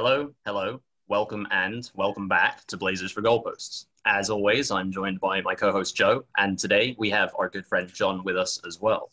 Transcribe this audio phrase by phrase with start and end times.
[0.00, 3.86] Hello, hello, welcome, and welcome back to Blazers for Goalposts.
[4.06, 7.66] As always, I'm joined by my co host Joe, and today we have our good
[7.66, 9.10] friend John with us as well.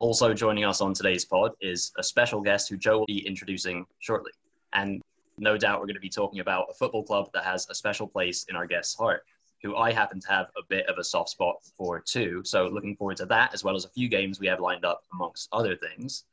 [0.00, 3.86] Also joining us on today's pod is a special guest who Joe will be introducing
[4.00, 4.32] shortly.
[4.74, 5.00] And
[5.38, 8.06] no doubt we're going to be talking about a football club that has a special
[8.06, 9.22] place in our guest's heart,
[9.62, 12.42] who I happen to have a bit of a soft spot for too.
[12.44, 15.04] So looking forward to that, as well as a few games we have lined up
[15.10, 16.24] amongst other things.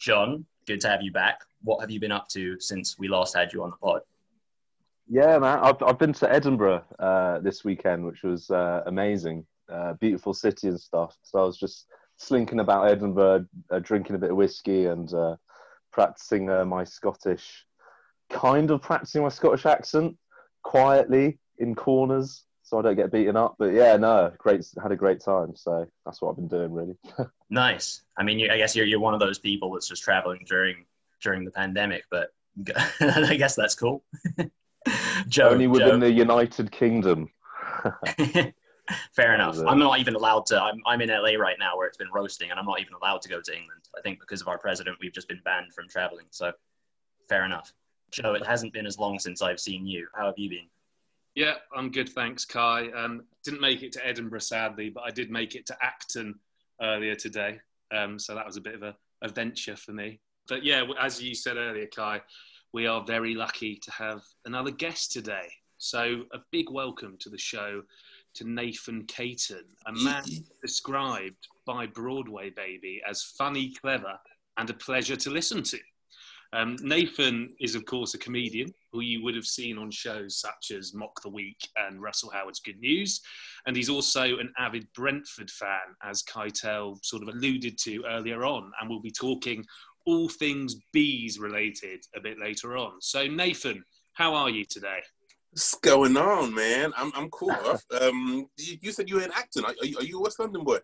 [0.00, 1.40] John, good to have you back.
[1.62, 4.00] What have you been up to since we last had you on the pod?
[5.06, 9.44] Yeah, man, I've, I've been to Edinburgh uh, this weekend, which was uh, amazing.
[9.70, 11.16] Uh, beautiful city and stuff.
[11.22, 15.36] So I was just slinking about Edinburgh, uh, drinking a bit of whiskey and uh,
[15.92, 17.66] practicing uh, my Scottish,
[18.30, 20.16] kind of practicing my Scottish accent
[20.62, 23.56] quietly in corners so I don't get beaten up.
[23.58, 25.56] But yeah, no, great, had a great time.
[25.56, 26.96] So that's what I've been doing really.
[27.50, 28.02] nice.
[28.16, 30.84] I mean, I guess you're you're one of those people that's just traveling during
[31.20, 32.28] during the pandemic, but
[33.00, 34.04] I guess that's cool.
[35.28, 35.98] Joe, Only within Joe.
[35.98, 37.28] the United Kingdom.
[39.12, 39.58] Fair enough.
[39.66, 40.60] I'm not even allowed to.
[40.60, 43.20] I'm, I'm in LA right now where it's been roasting, and I'm not even allowed
[43.22, 43.82] to go to England.
[43.98, 46.26] I think because of our president, we've just been banned from traveling.
[46.30, 46.52] So,
[47.28, 47.72] fair enough.
[48.10, 50.08] Joe, it hasn't been as long since I've seen you.
[50.14, 50.66] How have you been?
[51.40, 52.90] Yeah, I'm good, thanks, Kai.
[52.90, 56.34] Um, didn't make it to Edinburgh, sadly, but I did make it to Acton
[56.82, 57.60] earlier today.
[57.90, 60.20] Um, so that was a bit of a, a venture for me.
[60.50, 62.20] But yeah, as you said earlier, Kai,
[62.74, 65.48] we are very lucky to have another guest today.
[65.78, 67.84] So a big welcome to the show
[68.34, 70.24] to Nathan Caton, a man
[70.60, 74.18] described by Broadway Baby as funny, clever,
[74.58, 75.78] and a pleasure to listen to.
[76.52, 80.72] Um, Nathan is, of course, a comedian who you would have seen on shows such
[80.76, 83.20] as Mock the Week and Russell Howard's Good News.
[83.66, 88.72] And he's also an avid Brentford fan, as Keitel sort of alluded to earlier on.
[88.80, 89.64] And we'll be talking
[90.06, 93.00] all things bees related a bit later on.
[93.00, 93.84] So, Nathan,
[94.14, 95.00] how are you today?
[95.52, 96.92] What's going on, man?
[96.96, 97.54] I'm, I'm cool.
[98.00, 99.64] um, you, said you were in Acton.
[99.64, 100.78] Are, are, you, are you a West London boy?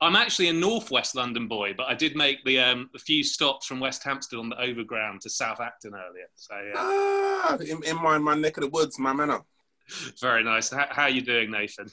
[0.00, 3.66] I'm actually a northwest London boy, but I did make the um, a few stops
[3.66, 6.26] from West Hampstead on the overground to South Acton earlier.
[6.36, 6.72] So yeah.
[6.76, 9.40] Ah, in, in my my neck of the woods, my manor.
[10.20, 10.70] Very nice.
[10.70, 11.90] How, how are you doing, Nathan?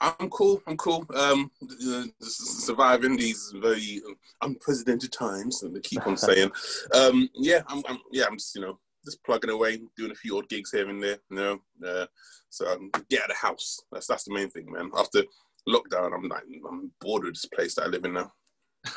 [0.00, 0.62] I'm cool.
[0.66, 1.06] I'm cool.
[1.14, 4.00] Um, uh, surviving these very
[4.42, 6.52] unprecedented times, and they keep on saying.
[6.94, 7.98] um, yeah, I'm, I'm.
[8.12, 11.02] Yeah, I'm just you know just plugging away, doing a few odd gigs here and
[11.02, 11.18] there.
[11.30, 12.06] You know, uh,
[12.48, 13.80] so um, get out of the house.
[13.90, 14.90] That's that's the main thing, man.
[14.96, 15.24] After
[15.68, 18.32] lockdown, I'm like I'm bored of this place that I live in now.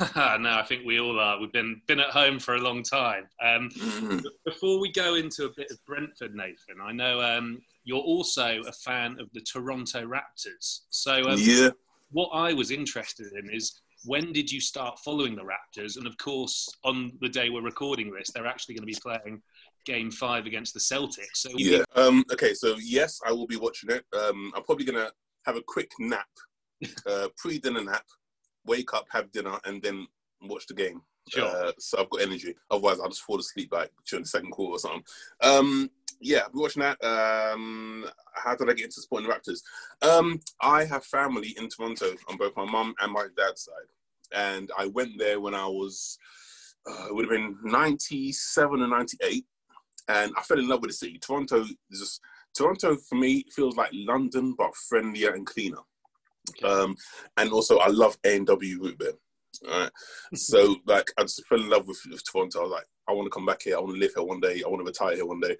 [0.16, 1.40] no, I think we all are.
[1.40, 3.24] We've been been at home for a long time.
[3.42, 4.18] Um, mm-hmm.
[4.44, 8.72] Before we go into a bit of Brentford, Nathan, I know um, you're also a
[8.72, 10.80] fan of the Toronto Raptors.
[10.90, 11.70] So um, yeah,
[12.10, 15.96] what I was interested in is when did you start following the Raptors?
[15.96, 19.42] And of course, on the day we're recording this, they're actually going to be playing
[19.84, 21.36] Game Five against the Celtics.
[21.36, 24.04] So yeah, um, okay, so yes, I will be watching it.
[24.16, 25.12] Um, I'm probably going to
[25.44, 26.28] have a quick nap
[27.06, 28.04] uh, pre-dinner nap,
[28.66, 30.06] wake up, have dinner, and then
[30.42, 31.02] watch the game.
[31.28, 31.44] Sure.
[31.44, 32.54] Uh, so I've got energy.
[32.70, 35.04] Otherwise, I'll just fall asleep like during the second quarter or something.
[35.40, 35.90] Um,
[36.20, 37.02] yeah, I've been watching that.
[37.04, 39.60] Um, how did I get into supporting the Raptors?
[40.02, 43.90] Um, I have family in Toronto on both my mum and my dad's side,
[44.34, 46.18] and I went there when I was
[46.88, 49.46] uh, it would have been ninety-seven or ninety-eight,
[50.08, 51.18] and I fell in love with the city.
[51.18, 52.20] Toronto is just
[52.56, 55.78] Toronto for me feels like London but friendlier and cleaner.
[56.62, 56.96] Um,
[57.36, 59.12] and also, I love A and W root beer.
[59.68, 59.90] Right,
[60.34, 62.60] so like I just fell in love with, with, Toronto.
[62.60, 63.76] I was like, I want to come back here.
[63.76, 64.62] I want to live here one day.
[64.64, 65.56] I want to retire here one day.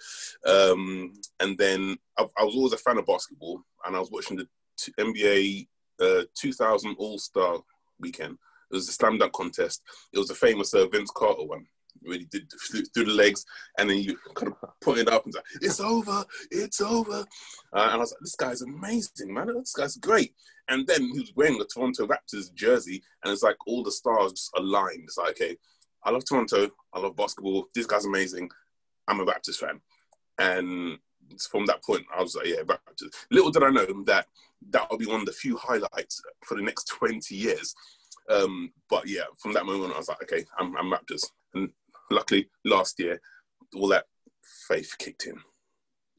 [0.46, 4.38] Um, and then I, I, was always a fan of basketball, and I was watching
[4.38, 5.68] the t- NBA
[6.00, 7.58] uh, 2000 All Star
[8.00, 8.38] Weekend.
[8.70, 9.82] It was the slam dunk contest.
[10.12, 11.66] It was the famous uh, Vince Carter one
[12.02, 13.44] really did through the legs,
[13.78, 17.24] and then you kind of put it up and "It's over, it's over."
[17.72, 19.48] Uh, and I was like, "This guy's amazing, man!
[19.58, 20.34] This guy's great."
[20.68, 24.32] And then he was wearing the Toronto Raptors jersey, and it's like all the stars
[24.32, 25.02] just aligned.
[25.04, 25.56] It's like, okay,
[26.04, 27.66] I love Toronto, I love basketball.
[27.74, 28.50] This guy's amazing.
[29.08, 29.80] I'm a Raptors fan,
[30.38, 30.98] and
[31.50, 33.12] from that point, I was like, yeah, Raptors.
[33.30, 34.26] Little did I know that
[34.70, 37.74] that would be one of the few highlights for the next 20 years.
[38.30, 41.24] Um, but yeah, from that moment, I was like, okay, I'm, I'm Raptors.
[41.54, 41.70] And
[42.12, 43.20] luckily last year,
[43.74, 44.04] all that
[44.68, 45.36] faith kicked in.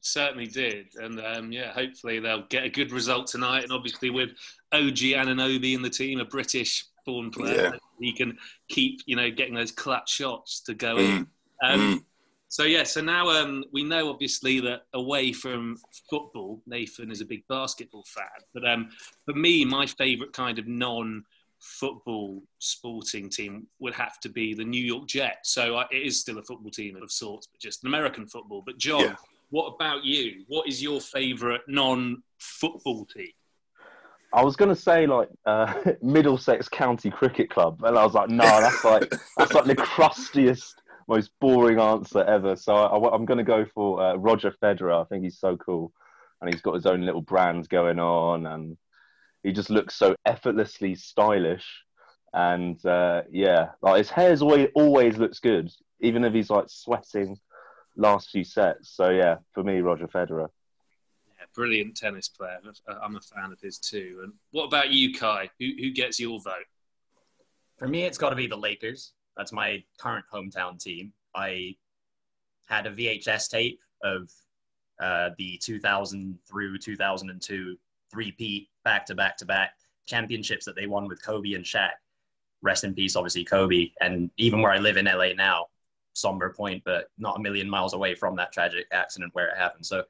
[0.00, 3.62] Certainly did, and um, yeah, hopefully they'll get a good result tonight.
[3.62, 4.30] And obviously, with
[4.72, 7.78] OG Anunoby in the team, a British-born player, yeah.
[7.98, 8.36] he can
[8.68, 11.00] keep you know getting those clutch shots to go mm.
[11.00, 11.26] in.
[11.62, 12.04] Um, mm.
[12.54, 15.76] So yeah, so now um, we know obviously that away from
[16.08, 18.26] football, Nathan is a big basketball fan.
[18.52, 18.90] But um,
[19.24, 21.24] for me, my favourite kind of non
[21.64, 25.50] football sporting team would have to be the New York Jets.
[25.52, 28.62] So uh, it is still a football team of sorts, but just an American football.
[28.64, 29.16] But John, yeah.
[29.50, 30.44] what about you?
[30.46, 33.30] What is your favourite non-football team?
[34.34, 35.72] I was going to say like uh,
[36.02, 40.82] Middlesex County Cricket Club, and I was like, no, that's like that's like the crustiest,
[41.08, 42.56] most boring answer ever.
[42.56, 45.00] So I, am going to go for uh, Roger Federer.
[45.00, 45.92] I think he's so cool,
[46.40, 48.76] and he's got his own little brand going on, and
[49.44, 51.84] he just looks so effortlessly stylish.
[52.32, 55.70] And uh, yeah, like his hair's always always looks good,
[56.00, 57.38] even if he's like sweating
[57.96, 58.90] last few sets.
[58.90, 60.48] So yeah, for me, Roger Federer.
[61.28, 62.58] Yeah, brilliant tennis player.
[63.00, 64.20] I'm a fan of his too.
[64.24, 65.50] And what about you, Kai?
[65.60, 66.66] Who who gets your vote?
[67.78, 69.12] For me, it's got to be the Lakers.
[69.36, 71.12] That's my current hometown team.
[71.36, 71.76] I
[72.66, 74.30] had a VHS tape of
[75.00, 77.76] uh, the 2000 through 2002
[78.14, 79.72] three-peat back to back to back
[80.06, 81.90] championships that they won with Kobe and Shaq.
[82.62, 83.90] Rest in peace, obviously, Kobe.
[84.00, 85.66] And even where I live in LA now,
[86.12, 89.84] somber point, but not a million miles away from that tragic accident where it happened.
[89.84, 90.04] So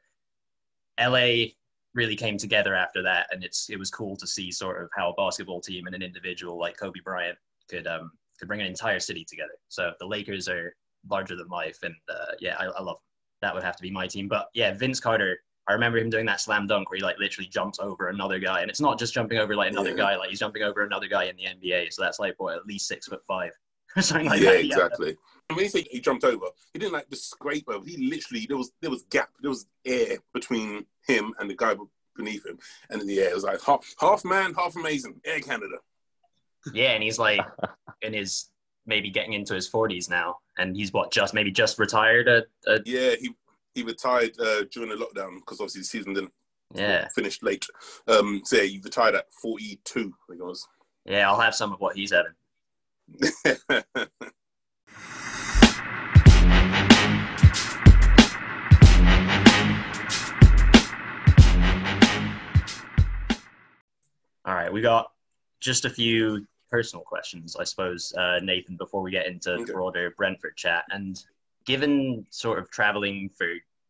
[1.00, 1.46] LA
[1.94, 5.10] really came together after that, and it's it was cool to see sort of how
[5.10, 7.38] a basketball team and an individual like Kobe Bryant
[7.70, 9.54] could um could bring an entire city together.
[9.68, 10.74] So the Lakers are
[11.08, 13.02] larger than life, and uh, yeah, I, I love them.
[13.42, 14.28] That would have to be my team.
[14.28, 17.48] But yeah, Vince Carter I remember him doing that slam dunk where he like literally
[17.48, 19.96] jumps over another guy, and it's not just jumping over like another yeah.
[19.96, 21.92] guy, like he's jumping over another guy in the NBA.
[21.92, 23.52] So that's like what at least six foot five,
[24.00, 24.64] something like yeah, that.
[24.64, 25.08] Exactly.
[25.08, 25.56] Yeah.
[25.56, 27.84] When you say he jumped over, he didn't like just scrape over.
[27.86, 31.74] He literally there was there was gap, there was air between him and the guy
[32.16, 32.58] beneath him,
[32.90, 35.20] and in the air it was like half half man, half amazing.
[35.24, 35.76] Air Canada.
[36.72, 37.40] Yeah, and he's like
[38.02, 38.50] in his
[38.86, 42.28] maybe getting into his forties now, and he's what just maybe just retired.
[42.28, 42.86] At, at...
[42.86, 43.34] Yeah, he
[43.74, 46.32] he retired uh, during the lockdown because obviously the season didn't
[46.72, 47.66] yeah finish late.
[48.08, 50.66] Um, so yeah, he retired at 42, I think it was.
[51.04, 52.32] Yeah, I'll have some of what he's having.
[64.46, 65.10] All right, we got
[65.60, 69.72] just a few personal questions, I suppose, uh, Nathan, before we get into okay.
[69.72, 70.84] broader Brentford chat.
[70.90, 71.22] And
[71.66, 73.46] given sort of traveling for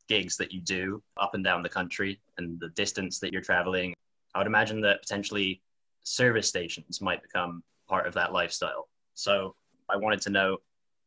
[0.09, 3.94] gigs that you do up and down the country and the distance that you're traveling,
[4.35, 5.62] I would imagine that potentially
[6.03, 8.88] service stations might become part of that lifestyle.
[9.15, 9.55] So
[9.88, 10.59] I wanted to know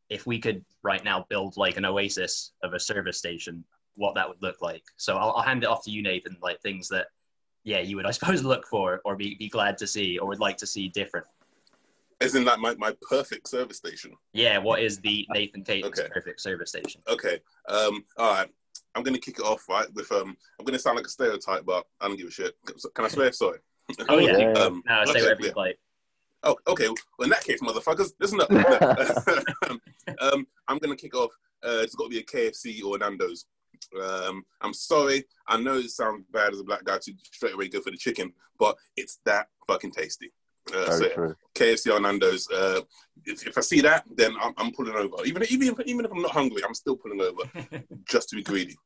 [0.08, 4.28] if we could right now build like an oasis of a service station, what that
[4.28, 4.82] would look like.
[4.96, 7.08] So I'll, I'll hand it off to you, Nathan, like things that,
[7.64, 10.40] yeah, you would, I suppose, look for or be, be glad to see or would
[10.40, 11.26] like to see different.
[12.20, 14.12] As in, like my, my perfect service station.
[14.32, 16.08] Yeah, what is the Nathan Caton's okay.
[16.12, 17.00] perfect service station?
[17.08, 17.38] Okay.
[17.68, 18.48] Um, all right.
[18.94, 20.36] I'm gonna kick it off right with um.
[20.58, 22.56] I'm gonna sound like a stereotype, but I don't give a shit.
[22.94, 23.32] Can I swear?
[23.32, 23.58] Sorry.
[24.08, 24.52] Oh yeah.
[24.52, 25.78] um, no, say whatever you like.
[26.42, 26.88] Oh, okay.
[26.88, 28.50] Well, in that case, motherfuckers, listen up.
[30.20, 31.30] um, I'm gonna kick off.
[31.64, 33.46] Uh, it's got to be a KFC or Nando's.
[34.00, 35.24] Um, I'm sorry.
[35.46, 37.96] I know it sounds bad as a black guy to straight away go for the
[37.96, 40.32] chicken, but it's that fucking tasty.
[40.74, 41.36] Uh, so true.
[41.54, 42.48] KFC or Nando's.
[42.50, 42.80] Uh,
[43.24, 45.24] if, if, I see that, then I'm, I'm, pulling over.
[45.24, 47.42] Even even if, even if I'm not hungry, I'm still pulling over
[48.08, 48.76] just to be greedy.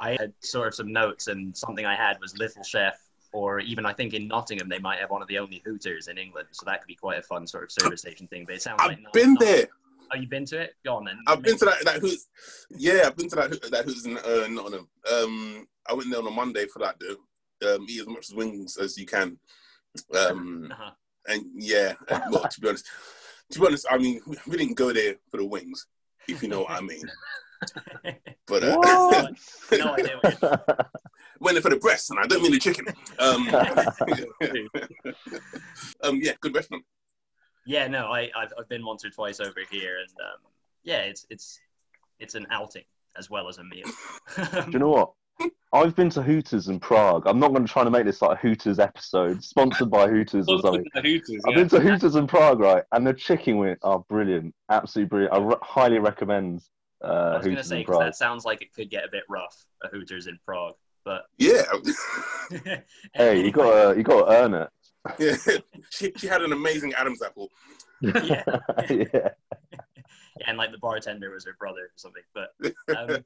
[0.00, 2.98] I had sort of some notes, and something I had was Little Chef,
[3.32, 6.18] or even I think in Nottingham they might have one of the only Hooters in
[6.18, 8.44] England, so that could be quite a fun sort of service station thing.
[8.44, 9.66] But it sounds I've like not, been not, there.
[10.12, 10.74] Oh, you've been to it?
[10.84, 11.18] Go on then.
[11.26, 12.28] I've been to that that Hooters.
[12.70, 14.88] Yeah, I've been to that that Hooters in uh, Nottingham.
[15.12, 17.16] Um, I went there on a Monday for that though.
[17.74, 19.38] Um, eat as much wings as you can.
[20.14, 20.90] Um, uh-huh.
[21.26, 21.94] And yeah,
[22.30, 22.86] well, to be honest,
[23.52, 25.86] to be honest, I mean, we didn't go there for the wings,
[26.26, 27.04] if you know what I mean.
[28.46, 29.28] But uh,
[29.72, 30.20] no idea.
[31.40, 32.86] Went there for the breast, and I don't mean the chicken.
[33.18, 33.48] Um,
[36.02, 36.84] um, yeah, good restaurant.
[37.66, 40.50] Yeah, no, I I've, I've been once or twice over here, and um,
[40.82, 41.60] yeah, it's it's
[42.18, 42.84] it's an outing
[43.16, 43.86] as well as a meal.
[44.36, 45.12] Do you know what?
[45.72, 47.26] I've been to Hooters in Prague.
[47.26, 50.48] I'm not going to try to make this like a Hooters episode, sponsored by Hooters
[50.48, 50.84] or something.
[50.94, 52.84] Hooters, I've been to Hooters in Prague, right?
[52.92, 55.34] And the chicken wings are brilliant, absolutely brilliant.
[55.34, 56.62] I re- highly recommend.
[57.04, 59.24] Uh, I was going to say because that sounds like it could get a bit
[59.28, 59.66] rough.
[59.84, 61.62] A Hooters in Prague, but yeah.
[63.14, 64.68] hey, you got to you got to earn it.
[65.18, 65.36] Yeah,
[65.90, 67.50] she she had an amazing Adam's apple.
[68.02, 68.42] Yeah.
[68.90, 69.28] yeah
[70.46, 72.22] and like the bartender was her brother or something.
[72.34, 72.50] But
[72.96, 73.24] um,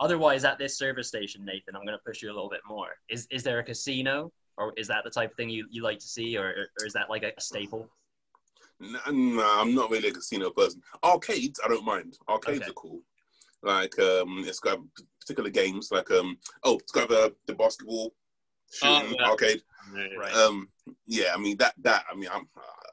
[0.00, 2.88] otherwise, at this service station, Nathan, I'm going to push you a little bit more.
[3.08, 5.98] Is is there a casino, or is that the type of thing you, you like
[5.98, 7.88] to see, or, or is that like a, staple?
[8.80, 10.82] No, nah, I'm not really a casino person.
[11.04, 12.18] Arcades, I don't mind.
[12.28, 12.70] Arcades okay.
[12.70, 13.00] are cool.
[13.62, 14.80] Like um, it's got
[15.20, 18.12] particular games like um, oh, it's got the the basketball
[18.72, 19.30] shooting Oh, yeah.
[19.30, 19.62] arcade.
[20.18, 20.34] Right.
[20.34, 20.68] Um,
[21.06, 22.48] yeah, I mean that that I mean I'm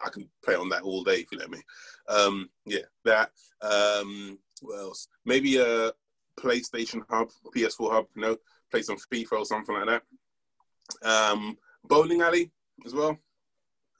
[0.05, 1.59] I can play on that all day if you let me.
[2.07, 3.31] Um, yeah, that.
[3.61, 5.07] Um, what else?
[5.25, 5.91] Maybe a
[6.39, 8.05] PlayStation Hub, PS4 Hub.
[8.15, 8.37] You know,
[8.71, 10.03] play some FIFA or something like that.
[11.07, 12.51] Um, bowling alley
[12.85, 13.17] as well.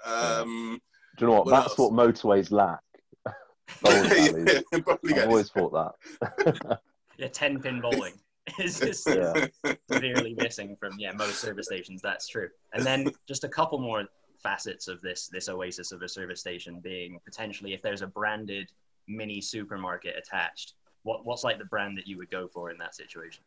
[0.05, 0.79] Um,
[1.17, 1.45] Do you know what?
[1.45, 1.77] What That's else?
[1.77, 2.79] what motorways lack.
[3.81, 4.63] Bowling alleys.
[4.71, 6.79] yeah, bowling I've always thought that.
[7.17, 8.13] yeah, ten pin bowling
[8.59, 9.47] is just Yeah.
[9.91, 12.01] severely missing from yeah most service stations.
[12.01, 12.49] That's true.
[12.73, 14.05] And then just a couple more
[14.41, 18.71] facets of this this oasis of a service station being potentially if there's a branded
[19.07, 20.73] mini supermarket attached.
[21.03, 23.43] What what's like the brand that you would go for in that situation?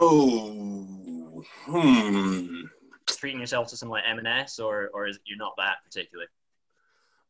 [0.00, 2.62] Oh, hmm.
[3.06, 6.26] Treating yourself to some like M&S or or is it, you're not that particular?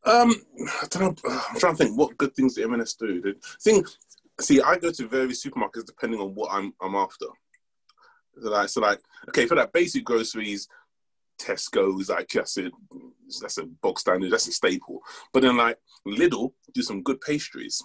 [0.05, 0.35] Um,
[0.83, 1.41] I don't know.
[1.51, 3.21] I'm trying to think what good things the M&S do.
[3.21, 3.85] The thing,
[4.41, 7.27] see, I go to various supermarkets depending on what I'm I'm after.
[8.41, 10.69] So like, so like, okay, for that basic groceries,
[11.41, 12.71] Tesco's like that's a
[13.41, 15.01] that's a box standard, that's a staple.
[15.33, 17.83] But then like Lidl do some good pastries,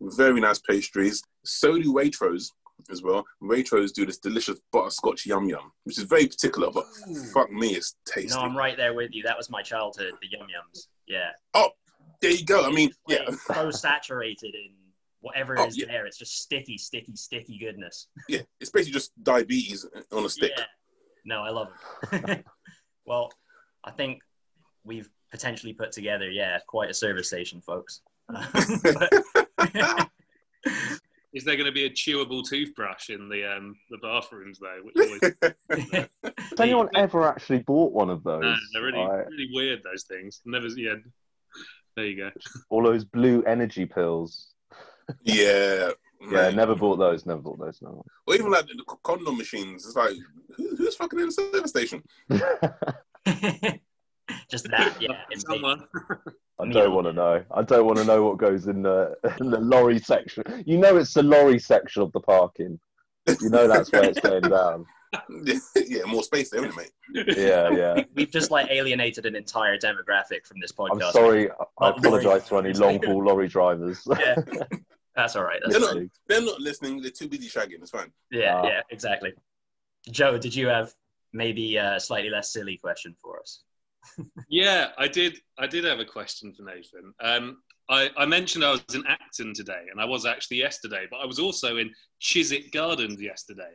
[0.00, 1.22] very nice pastries.
[1.44, 2.50] So do Waitrose
[2.90, 3.24] as well.
[3.42, 6.86] Waitrose do this delicious butterscotch yum yum, which is very particular, but
[7.32, 8.34] fuck me, it's tasty.
[8.34, 9.22] No, I'm right there with you.
[9.22, 10.86] That was my childhood, the yum yums.
[11.06, 11.30] Yeah.
[11.54, 11.70] Oh,
[12.20, 12.66] there you go.
[12.66, 13.30] I mean, yeah.
[13.46, 14.72] So saturated in
[15.20, 15.86] whatever Oh, is yeah.
[15.86, 16.06] there.
[16.06, 18.08] It's just sticky, sticky, sticky goodness.
[18.28, 20.52] Yeah, it's basically just diabetes on a stick.
[20.56, 20.64] Yeah.
[21.24, 21.68] No, I love
[22.12, 22.44] it.
[23.06, 23.30] well,
[23.84, 24.20] I think
[24.84, 28.00] we've potentially put together, yeah, quite a service station, folks.
[31.32, 34.80] Is there going to be a chewable toothbrush in the um, the bathrooms though?
[34.82, 38.42] Which always, Has anyone ever actually bought one of those?
[38.42, 39.82] no, they're really Like, really weird.
[39.84, 40.40] Those things.
[40.44, 40.66] Never.
[40.68, 40.94] Yeah.
[41.96, 42.30] There you go.
[42.68, 44.49] all those blue energy pills.
[45.22, 45.90] Yeah.
[46.22, 46.56] Yeah, man.
[46.56, 47.24] never bought those.
[47.24, 47.80] Never bought those.
[47.80, 48.04] No.
[48.26, 49.86] Or even like the condom machines.
[49.86, 50.12] It's like,
[50.54, 52.02] who, who's fucking in the service station?
[54.50, 55.16] just that, yeah.
[55.38, 55.84] Someone.
[56.58, 57.42] I don't want to know.
[57.50, 60.62] I don't want to know what goes in the in the lorry section.
[60.66, 62.78] You know, it's the lorry section of the parking.
[63.40, 64.84] You know that's where it's going down.
[65.86, 67.36] yeah, more space there, isn't it, mate?
[67.36, 68.04] Yeah, yeah.
[68.14, 71.02] We've just like alienated an entire demographic from this podcast.
[71.06, 71.50] I'm sorry.
[71.50, 72.24] I Not lorry.
[72.24, 74.06] apologise to any long haul lorry drivers.
[74.18, 74.36] Yeah,
[75.16, 75.60] that's all right.
[75.64, 77.00] That's They're not, they're not listening.
[77.02, 77.80] They're too busy shagging.
[77.82, 78.10] It's fine.
[78.30, 78.66] Yeah, Ah.
[78.66, 79.32] yeah, exactly.
[80.10, 80.92] Joe, did you have
[81.32, 83.62] maybe a slightly less silly question for us?
[84.48, 85.38] Yeah, I did.
[85.58, 87.12] I did have a question for Nathan.
[87.22, 91.18] Um, I, I mentioned I was in Acton today, and I was actually yesterday, but
[91.18, 93.72] I was also in Chiswick Gardens yesterday.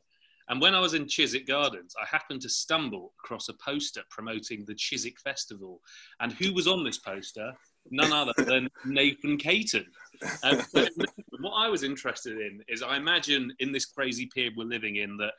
[0.50, 4.64] And when I was in Chiswick Gardens, I happened to stumble across a poster promoting
[4.66, 5.82] the Chiswick Festival.
[6.20, 7.52] And who was on this poster?
[7.92, 9.86] None other than Nathan Caton.
[10.44, 10.62] Um,
[11.40, 15.18] what I was interested in is I imagine in this crazy period we're living in
[15.18, 15.34] that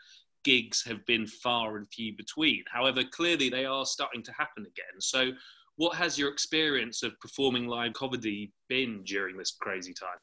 [0.45, 2.62] gigs have been far and few between.
[2.73, 5.00] However, clearly they are starting to happen again.
[5.00, 5.33] So,
[5.76, 10.19] what has your experience of performing live comedy been during this crazy time?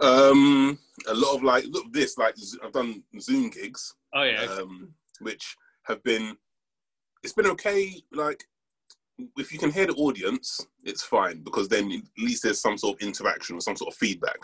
[0.00, 4.94] Um, a lot of like, look, this like I've done Zoom gigs, Oh yeah, um,
[5.20, 6.36] which have been.
[7.22, 8.02] It's been okay.
[8.12, 8.42] Like,
[9.36, 13.00] if you can hear the audience, it's fine because then at least there's some sort
[13.00, 14.38] of interaction or some sort of feedback.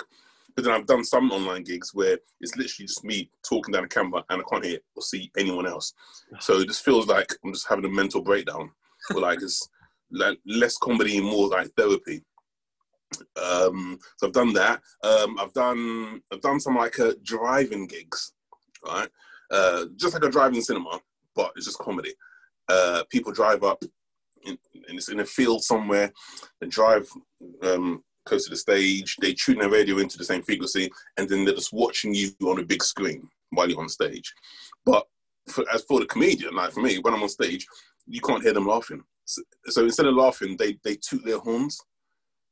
[0.54, 3.88] But then I've done some online gigs where it's literally just me talking down the
[3.88, 5.92] camera and I can't hear or see anyone else.
[6.40, 8.71] So it just feels like I'm just having a mental breakdown.
[9.14, 9.68] Or like it's
[10.11, 12.23] like less comedy and more like therapy.
[13.40, 14.80] Um, so I've done that.
[15.04, 18.33] Um, I've done I've done some like uh, driving gigs,
[18.85, 19.09] right?
[19.50, 21.00] Uh, just like a driving cinema,
[21.35, 22.14] but it's just comedy.
[22.68, 23.83] Uh, people drive up,
[24.47, 26.12] in, and it's in a field somewhere.
[26.61, 27.09] They drive
[27.62, 29.17] um, close to the stage.
[29.21, 32.61] They tune their radio into the same frequency, and then they're just watching you on
[32.61, 34.33] a big screen while you're on stage.
[34.85, 35.07] But
[35.49, 37.67] for, as for the comedian, like for me, when I'm on stage,
[38.07, 39.03] you can't hear them laughing.
[39.25, 41.81] So, so instead of laughing, they they toot their horns.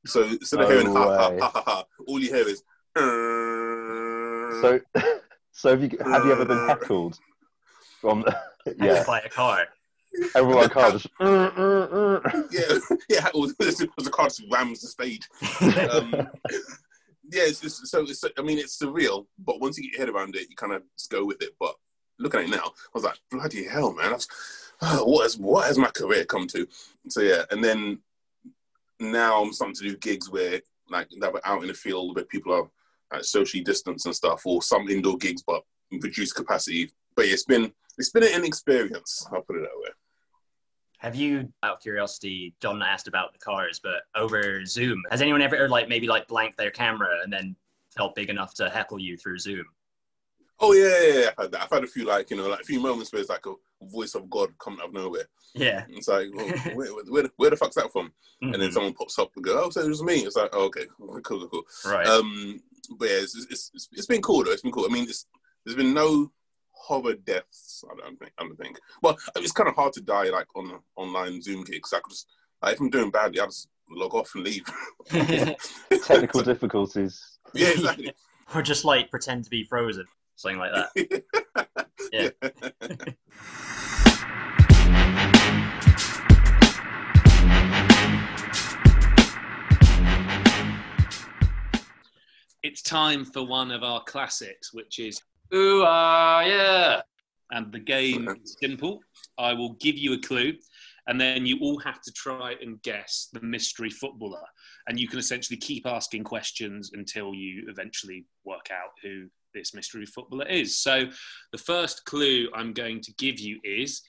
[0.06, 2.62] So instead of No hearing ha, ha ha ha ha, all you hear is.
[4.60, 4.80] So,
[5.52, 7.18] so have you have you ever been heckled
[8.00, 8.24] from?
[8.78, 9.66] yeah, By a car.
[10.36, 11.08] everyone car just.
[11.20, 12.78] "Uh, uh, uh." yeah,
[13.08, 15.28] yeah, it was, it was the car just rams the stage.
[15.90, 16.10] Um,
[17.30, 18.02] yeah, it's just so.
[18.02, 20.72] It's, I mean, it's surreal, but once you get your head around it, you kind
[20.72, 21.50] of just go with it.
[21.58, 21.74] But
[22.18, 24.10] looking at it now, I was like, bloody hell, man!
[24.10, 24.28] That's,
[24.80, 26.66] what has what has my career come to?
[27.08, 27.98] So yeah, and then
[29.00, 32.24] now I'm starting to do gigs where like that were out in the field where
[32.24, 32.68] people are
[33.12, 36.90] like, socially distanced and stuff, or some indoor gigs, but in reduced capacity.
[37.16, 39.26] But yeah, it's been it's been an experience.
[39.32, 39.90] I'll put it that way.
[41.04, 45.42] Have you, out of curiosity, John asked about the cars, but over Zoom, has anyone
[45.42, 47.54] ever like maybe like blanked their camera and then
[47.94, 49.66] felt big enough to heckle you through Zoom?
[50.60, 51.30] Oh yeah, yeah, yeah.
[51.36, 51.62] I've had, that.
[51.64, 53.52] I've had a few like you know like a few moments where it's like a
[53.82, 55.26] voice of God coming out of nowhere.
[55.54, 55.84] Yeah.
[55.90, 58.06] It's like well, where, where, where, the fuck's that from?
[58.42, 58.54] Mm-hmm.
[58.54, 60.64] And then someone pops up and goes, "Oh, so it was me." It's like, oh,
[60.64, 62.06] "Okay, cool, cool, cool." Right.
[62.06, 62.62] Um,
[62.98, 64.52] but yeah, it's, it's, it's, it's been cool though.
[64.52, 64.86] It's been cool.
[64.88, 65.26] I mean, it's,
[65.66, 66.32] there's been no
[66.74, 67.84] horror deaths.
[67.90, 68.32] I don't think.
[68.38, 68.78] I don't think.
[69.02, 71.92] Well, it's kind of hard to die like on online Zoom gigs.
[71.92, 72.26] I could just
[72.62, 74.64] like, if I'm doing badly, I just log off and leave.
[76.04, 77.38] Technical difficulties.
[77.52, 78.12] yeah, exactly.
[78.54, 81.22] or just like pretend to be frozen, something like that.
[82.12, 82.28] Yeah.
[92.62, 95.20] It's time for one of our classics, which is
[95.52, 97.02] Ooh, ah, yeah.
[97.50, 99.00] and the game is simple.
[99.38, 100.54] I will give you a clue,
[101.06, 104.44] and then you all have to try and guess the mystery footballer.
[104.88, 110.06] And you can essentially keep asking questions until you eventually work out who this mystery
[110.06, 110.78] footballer is.
[110.78, 111.04] So,
[111.52, 114.02] the first clue I'm going to give you is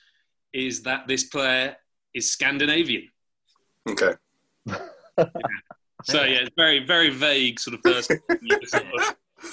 [0.54, 1.75] is that this player
[2.13, 3.10] is Scandinavian.
[3.89, 4.13] Okay.
[6.06, 8.12] So yeah, it's very very vague sort of first.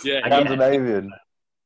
[0.04, 0.46] yeah, I get it.
[0.46, 1.10] Scandinavian.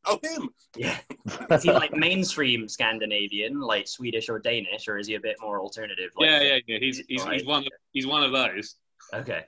[0.06, 0.50] Oh, him.
[0.76, 0.98] Yeah.
[1.50, 5.60] Is he like mainstream Scandinavian, like Swedish or Danish, or is he a bit more
[5.60, 6.10] alternative?
[6.16, 6.78] Like, yeah, yeah, yeah.
[6.78, 7.34] He's he's, Right.
[7.38, 8.76] he's one of, he's one of those.
[9.14, 9.44] Okay.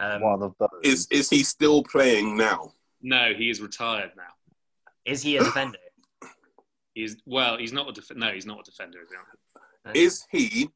[0.00, 0.68] Um, One of those.
[0.84, 2.72] Is is he still playing now?
[3.02, 4.32] No, he is retired now.
[5.04, 5.78] is he a defender?
[6.94, 8.98] He's well, he's not a def- no, he's not a defender.
[9.02, 9.88] Is he?
[9.90, 10.00] Okay.
[10.00, 10.68] Is he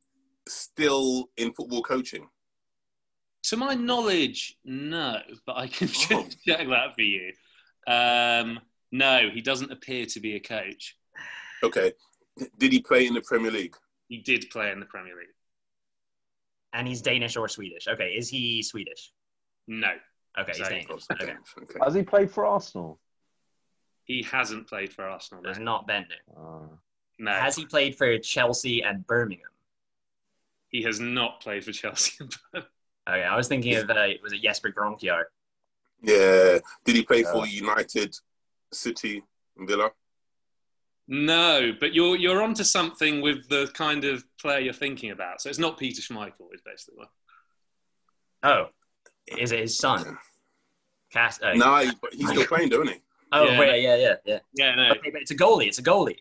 [0.48, 2.28] still in football coaching?
[3.44, 6.26] To my knowledge, no, but I can Oh.
[6.46, 7.32] check that for you.
[7.88, 8.60] Um,
[8.92, 10.96] no, he doesn't appear to be a coach.
[11.64, 11.92] Okay.
[12.58, 13.74] Did he play in the Premier League?
[14.08, 15.26] He did play in the Premier League.
[16.72, 17.86] and he's Danish or Swedish?
[17.88, 18.10] Okay.
[18.16, 19.12] Is he Swedish?
[19.66, 19.88] No,
[20.38, 20.86] Okay, he's Danish.
[21.12, 21.32] Okay.
[21.62, 21.78] Okay.
[21.84, 22.98] Has he played for Arsenal?
[24.04, 25.42] he hasn't played for Arsenal.
[25.42, 26.16] No, There's not Bender.
[26.36, 26.66] Uh,
[27.20, 27.30] no.
[27.32, 29.46] Has he played for Chelsea and Birmingham?
[30.68, 32.24] he has not played for Chelsea.
[32.54, 35.24] Okay, I was thinking of uh, was it Jesper Gronkjaer?
[36.02, 36.58] Yeah.
[36.84, 37.32] Did he play Yeah.
[37.32, 38.16] for United,
[38.72, 39.22] City,
[39.58, 39.90] Villa?
[41.08, 45.40] no, but you're you're onto something with the kind of player you're thinking about.
[45.40, 47.08] So it's not Peter Schmeichel, is basically what.
[48.44, 48.66] Oh,
[49.38, 50.16] is it his son?
[51.12, 51.42] Cast.
[51.42, 52.96] Uh, No, he, but he's still playing, don't he?
[53.32, 53.58] Oh, Yeah.
[53.60, 54.38] wait, yeah, yeah, yeah.
[54.54, 55.66] Yeah, no, Okay, but it's a goalie.
[55.66, 56.18] It's a goalie.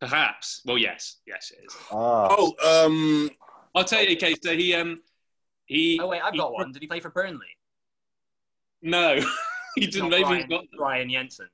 [0.00, 0.62] perhaps.
[0.64, 1.76] Well, yes, yes, it is.
[1.92, 2.54] ah, Oh,
[2.86, 3.30] um,
[3.74, 4.16] I'll tell you.
[4.16, 5.02] Okay, so he um
[5.66, 5.98] he.
[6.00, 6.72] Oh wait, I've he- got one.
[6.72, 7.46] Did he play for Burnley?
[8.80, 9.20] No,
[9.74, 10.08] he didn't.
[10.08, 10.64] not Maybe Ryan, he's got.
[10.78, 11.48] Ryan Jensen.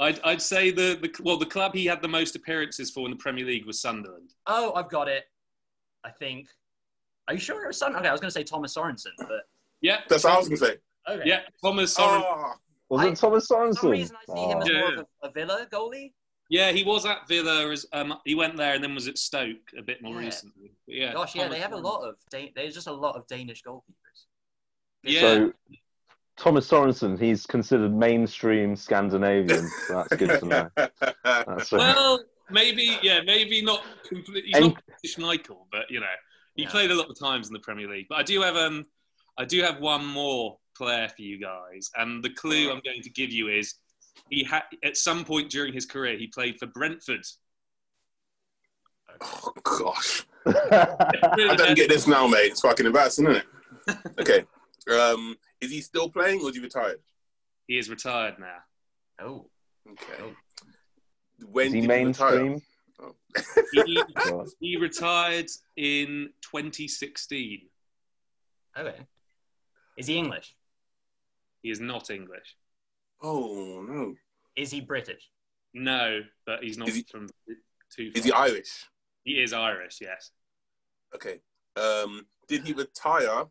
[0.00, 3.10] I'd, I'd say the, the well the club he had the most appearances for in
[3.10, 4.32] the Premier League was Sunderland.
[4.46, 5.24] Oh, I've got it.
[6.04, 6.48] I think.
[7.28, 7.94] Are you sure it was son?
[7.94, 9.42] Okay, I was going to say Thomas Sorensen, but
[9.82, 10.76] Yeah, that's what I was going to say.
[11.08, 11.22] okay.
[11.26, 11.40] yeah.
[11.62, 12.22] Thomas Soren.
[12.24, 12.54] Oh,
[12.88, 14.60] was I- it Thomas For some reason, I see him Ah.
[14.62, 14.80] as Yeah.
[14.80, 16.12] more of a, a Villa goalie.
[16.48, 17.70] Yeah, he was at Villa.
[17.70, 20.26] As um, he went there and then was at Stoke a bit more Yeah.
[20.26, 20.72] recently.
[20.86, 22.16] But yeah, Gosh, yeah, they have a lot of.
[22.30, 24.24] Dan- there's just a lot of Danish goalkeepers.
[25.04, 25.52] Yeah, So,
[26.40, 29.68] Thomas Sorensen, he's considered mainstream Scandinavian.
[29.86, 30.70] So that's good to know.
[31.22, 34.50] That's uh, well, maybe yeah, maybe not completely.
[34.50, 36.06] He's And- not Peter Schmeichel, but you know,
[36.56, 36.70] he Yeah.
[36.70, 38.06] played a lot of times in the Premier League.
[38.08, 38.86] But I do have um,
[39.36, 43.10] I do have one more player for you guys, and the clue I'm going to
[43.10, 43.74] give you is
[44.30, 47.22] he had at some point during his career he played for Brentford.
[49.20, 50.24] oh gosh.
[50.46, 52.52] I don't get this now, mate.
[52.52, 53.46] It's fucking embarrassing, isn't it?
[54.20, 54.44] Okay.
[54.90, 57.00] Um, is he still playing or is he retired?
[57.66, 58.58] He is retired now.
[59.20, 59.50] Oh,
[59.90, 60.34] Okay.
[61.50, 62.44] When is he did he retire?
[62.44, 62.62] mainstream?
[63.72, 64.02] He,
[64.60, 67.60] he retired in 2016.
[68.78, 69.06] okay.
[69.96, 70.54] Is he English?
[71.62, 72.56] He is not English.
[73.22, 74.14] Oh no.
[74.56, 75.28] Is he British?
[75.74, 77.28] No, but he's not Is he- from
[77.94, 78.10] too.
[78.14, 78.32] Is he.
[78.32, 78.84] Irish?
[79.24, 79.98] He is Irish.
[80.00, 80.30] Yes.
[81.14, 81.40] Okay.
[81.76, 83.44] Um, did he retire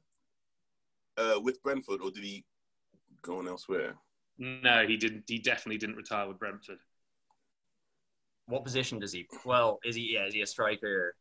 [1.19, 2.45] uh, with Brentford or did he
[3.21, 3.95] go on elsewhere?
[4.38, 5.25] No, he didn't.
[5.27, 6.79] He definitely didn't retire with Brentford.
[8.47, 9.27] What position does he?
[9.45, 10.13] Well, is he?
[10.13, 11.13] Yeah, is he a striker?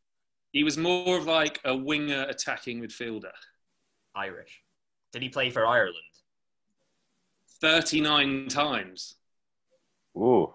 [0.53, 3.33] He was more of like a winger attacking midfielder.
[4.15, 4.63] Irish.
[5.13, 5.97] Did he play for Ireland?
[7.61, 9.17] 39 times.
[10.17, 10.55] Ooh.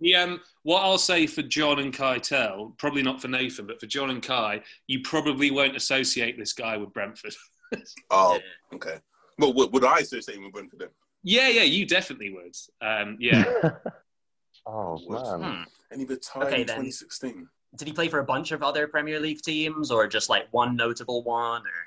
[0.00, 3.80] He, um, what I'll say for John and Kai Tell, probably not for Nathan, but
[3.80, 7.34] for John and Kai, you probably won't associate this guy with Brentford.
[8.10, 8.76] Oh, Yeah.
[8.76, 8.98] okay.
[9.38, 10.88] Well, would, would I associate him with Brentford then?
[11.22, 12.54] yeah, yeah, you definitely would.
[12.80, 13.44] Um, yeah.
[14.66, 15.42] oh man.
[15.42, 15.62] Hmm.
[15.90, 16.76] And he retired Okay, in then.
[16.76, 17.48] 2016.
[17.76, 20.76] Did he play for a bunch of other Premier League teams, or just like one
[20.76, 21.62] notable one?
[21.62, 21.80] Or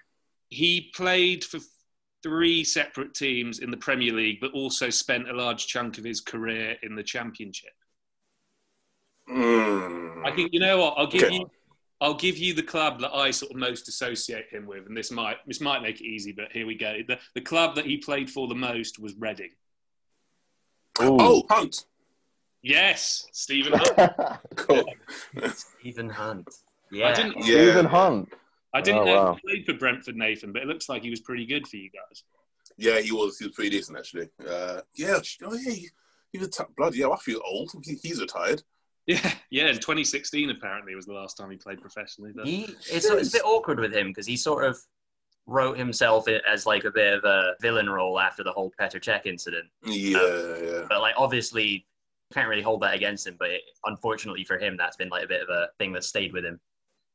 [0.49, 1.59] he played for
[2.21, 6.21] three separate teams in the Premier League, but also spent a large chunk of his
[6.21, 7.71] career in the Championship?
[9.29, 10.25] Mm.
[10.25, 11.35] I think you know what I'll give Okay.
[11.35, 11.49] you.
[12.01, 15.09] I'll give you the club that I sort of most associate him with, and this
[15.11, 16.97] might this might make it easy, but here we go.
[17.07, 19.51] The, the club that he played for the most was Reading.
[21.01, 21.17] Ooh.
[21.19, 21.85] Oh, Hunt.
[22.61, 24.39] Yes, Stephen Hunt.
[24.55, 24.83] Cool.
[25.53, 26.47] Stephen Hunt.
[26.91, 27.13] I Yeah.
[27.13, 27.43] didn't, Yeah.
[27.43, 28.33] Stephen Hunt.
[28.73, 29.33] I didn't Oh, know wow.
[29.35, 31.89] he played for Brentford, Nathan, but it looks like he was pretty good for you
[31.89, 32.23] guys.
[32.77, 33.37] Yeah, he was.
[33.37, 34.29] He was pretty decent actually.
[34.47, 35.19] Uh, yeah.
[35.43, 35.71] Oh yeah.
[35.71, 35.89] He,
[36.31, 36.99] he was t- bloody.
[36.99, 37.71] Yeah, I feel old.
[37.83, 38.63] He, he's retired.
[39.05, 39.67] Yeah, yeah.
[39.67, 42.31] In 2016, apparently, was the last time he played professionally.
[42.35, 44.77] But He, it's, it's a bit awkward with him because he sort of
[45.45, 49.25] wrote himself as like a bit of a villain role after the whole Petr Cech
[49.25, 49.65] incident.
[49.85, 50.85] Yeah, yeah.
[50.87, 51.85] But like obviously
[52.33, 53.35] can't really hold that against him.
[53.37, 56.31] But it, unfortunately for him, that's been like a bit of a thing that stayed
[56.31, 56.59] with him.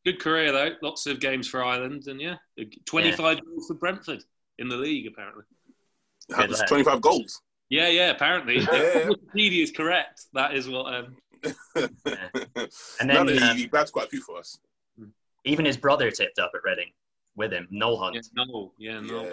[0.05, 0.71] good career though.
[0.83, 2.37] Lots of games for Ireland, and yeah,
[2.85, 4.23] 25 goals for Brentford
[4.59, 5.45] in the league apparently.
[6.29, 7.41] That was 25 goals.
[7.71, 8.11] Yeah, yeah.
[8.11, 8.67] Apparently, Yeah.
[9.35, 10.25] Wikipedia is correct.
[10.35, 10.93] That is what.
[10.95, 11.17] Um,
[13.01, 14.59] And then, no, um, he, he bagged quite a few for us.
[15.45, 16.91] Even his brother tipped up at Reading
[17.37, 19.25] with him, Noel Hunt, yeah, no, yeah, no.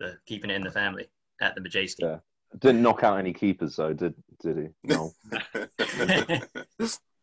[0.00, 0.06] Yeah.
[0.06, 1.08] uh, keeping it in the family
[1.40, 2.00] at the Madejski.
[2.00, 2.18] Yeah.
[2.60, 4.68] Didn't knock out any keepers though, did did he?
[4.84, 5.12] No.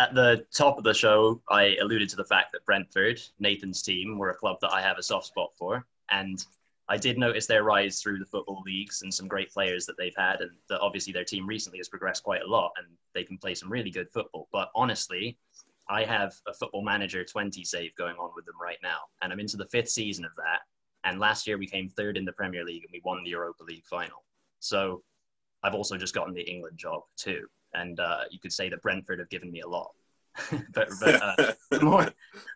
[0.00, 4.16] At the top of the show, I alluded to the fact that Brentford, Nathan's team,
[4.16, 5.84] were a club that I have a soft spot for.
[6.10, 6.42] And
[6.88, 10.16] I did notice their rise through the football leagues and some great players that they've
[10.16, 10.40] had.
[10.40, 13.54] And that obviously their team recently has progressed quite a lot and they can play
[13.54, 14.48] some really good football.
[14.52, 15.36] But honestly,
[15.86, 19.00] I have a football manager 20 save going on with them right now.
[19.20, 20.60] And I'm into the fifth season of that.
[21.04, 23.64] And last year we came third in the Premier League and we won the Europa
[23.64, 24.24] League final.
[24.60, 25.02] So
[25.62, 27.46] I've also just gotten the England job too.
[27.74, 29.90] And uh, you could say that Brentford have given me a lot.
[30.74, 31.52] but but uh,
[31.82, 32.08] more,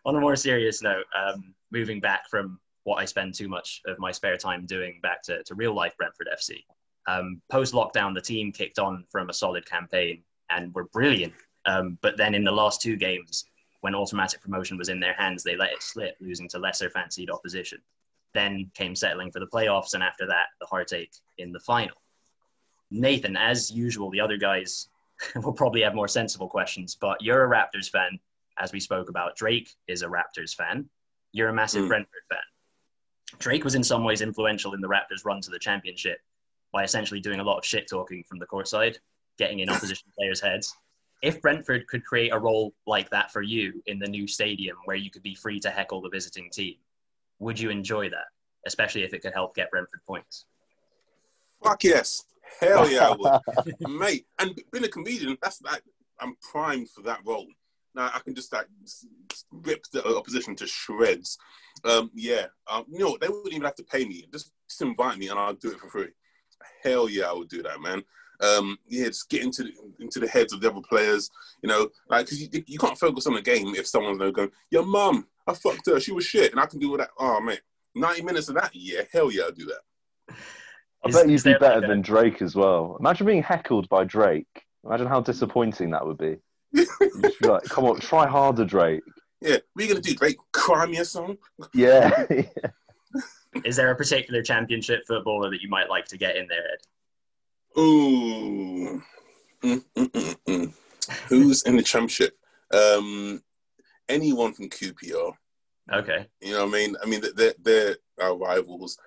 [0.05, 3.99] on a more serious note, um, moving back from what I spend too much of
[3.99, 6.63] my spare time doing back to, to real life Brentford FC.
[7.07, 11.33] Um, Post lockdown, the team kicked on from a solid campaign and were brilliant.
[11.65, 13.45] Um, but then in the last two games,
[13.81, 17.29] when automatic promotion was in their hands, they let it slip, losing to lesser fancied
[17.29, 17.79] opposition.
[18.33, 21.95] Then came settling for the playoffs, and after that, the heartache in the final.
[22.91, 24.89] Nathan, as usual, the other guys
[25.35, 28.19] will probably have more sensible questions, but you're a Raptors fan,
[28.59, 29.35] as we spoke about.
[29.35, 30.89] Drake is a Raptors fan.
[31.31, 31.89] You're a massive Mm.
[31.89, 32.39] Brentford fan.
[33.39, 36.19] Drake was in some ways influential in the Raptors' run to the championship
[36.71, 38.99] by essentially doing a lot of shit talking from the court side,
[39.37, 40.73] getting in opposition players' heads.
[41.21, 44.97] If Brentford could create a role like that for you in the new stadium where
[44.97, 46.75] you could be free to heckle the visiting team,
[47.39, 48.25] would you enjoy that?
[48.67, 50.45] Especially if it could help get Brentford points.
[51.63, 52.23] Fuck yes.
[52.59, 53.71] Hell yeah, I would.
[53.89, 54.25] Mate.
[54.39, 55.83] And being a comedian, that's like,
[56.19, 57.47] I'm primed for that role.
[57.93, 58.67] Now I can just like
[59.51, 61.37] rip the opposition to shreds.
[61.83, 63.17] Um, yeah, um, you know?
[63.19, 64.25] They wouldn't even have to pay me.
[64.31, 66.09] Just, just invite me and I'll do it for free.
[66.83, 68.03] Hell yeah, I would do that, man.
[68.41, 71.29] Um, yeah, just get into the, into the heads of the other players.
[71.61, 74.51] You know, like because you, you can't focus on the game if someone's there going,
[74.71, 75.99] "Your mum, I fucked her.
[75.99, 77.11] She was shit," and I can do all that.
[77.17, 77.57] Oh man,
[77.93, 78.71] ninety minutes of that.
[78.73, 80.35] Yeah, hell yeah, I'll do that.
[81.05, 82.97] I bet you'd be better like than Drake as well.
[82.99, 84.47] Imagine being heckled by Drake.
[84.83, 86.37] Imagine how disappointing that would be.
[86.71, 86.87] You'd
[87.41, 89.03] be like, come on, try harder, Drake.
[89.41, 90.15] Yeah, what are you gonna do?
[90.15, 91.37] Drake, cry me a song?
[91.73, 92.25] Yeah.
[93.63, 97.79] Is there a particular championship footballer that you might like to get in there, Ed?
[97.79, 99.03] Ooh.
[99.61, 100.73] Mm, mm, mm.
[101.27, 102.37] Who's in the championship?
[102.73, 103.43] Um,
[104.09, 105.33] anyone from QPR.
[105.93, 106.25] Okay.
[106.41, 106.95] You know what I mean?
[107.03, 108.97] I mean, they're, they're our rivals.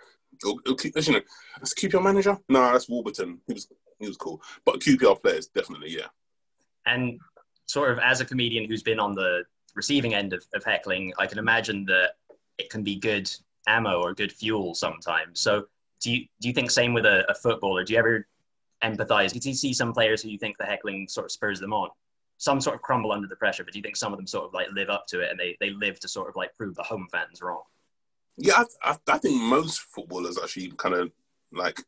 [0.42, 0.60] Q-
[0.96, 1.20] You know,
[1.58, 2.38] that's QPR manager?
[2.48, 3.40] No, that's Warburton.
[3.46, 4.40] He was he was cool.
[4.64, 6.06] But QPR players, definitely, yeah.
[6.86, 7.18] And
[7.66, 11.26] sort of as a comedian who's been on the receiving end of, of heckling, I
[11.26, 12.10] can imagine that
[12.58, 13.30] it can be good
[13.66, 15.40] ammo or good fuel sometimes.
[15.40, 15.66] So
[16.00, 17.84] do you do you think same with a, a footballer?
[17.84, 18.26] Do you ever
[18.82, 19.32] empathize?
[19.32, 21.90] Do you see some players who you think the heckling sort of spurs them on?
[22.38, 24.44] Some sort of crumble under the pressure, but do you think some of them sort
[24.44, 26.76] of like live up to it and they, they live to sort of like prove
[26.76, 27.62] the home fans wrong?
[28.38, 31.10] Yeah, I, I, I think most footballers actually kind of
[31.52, 31.82] like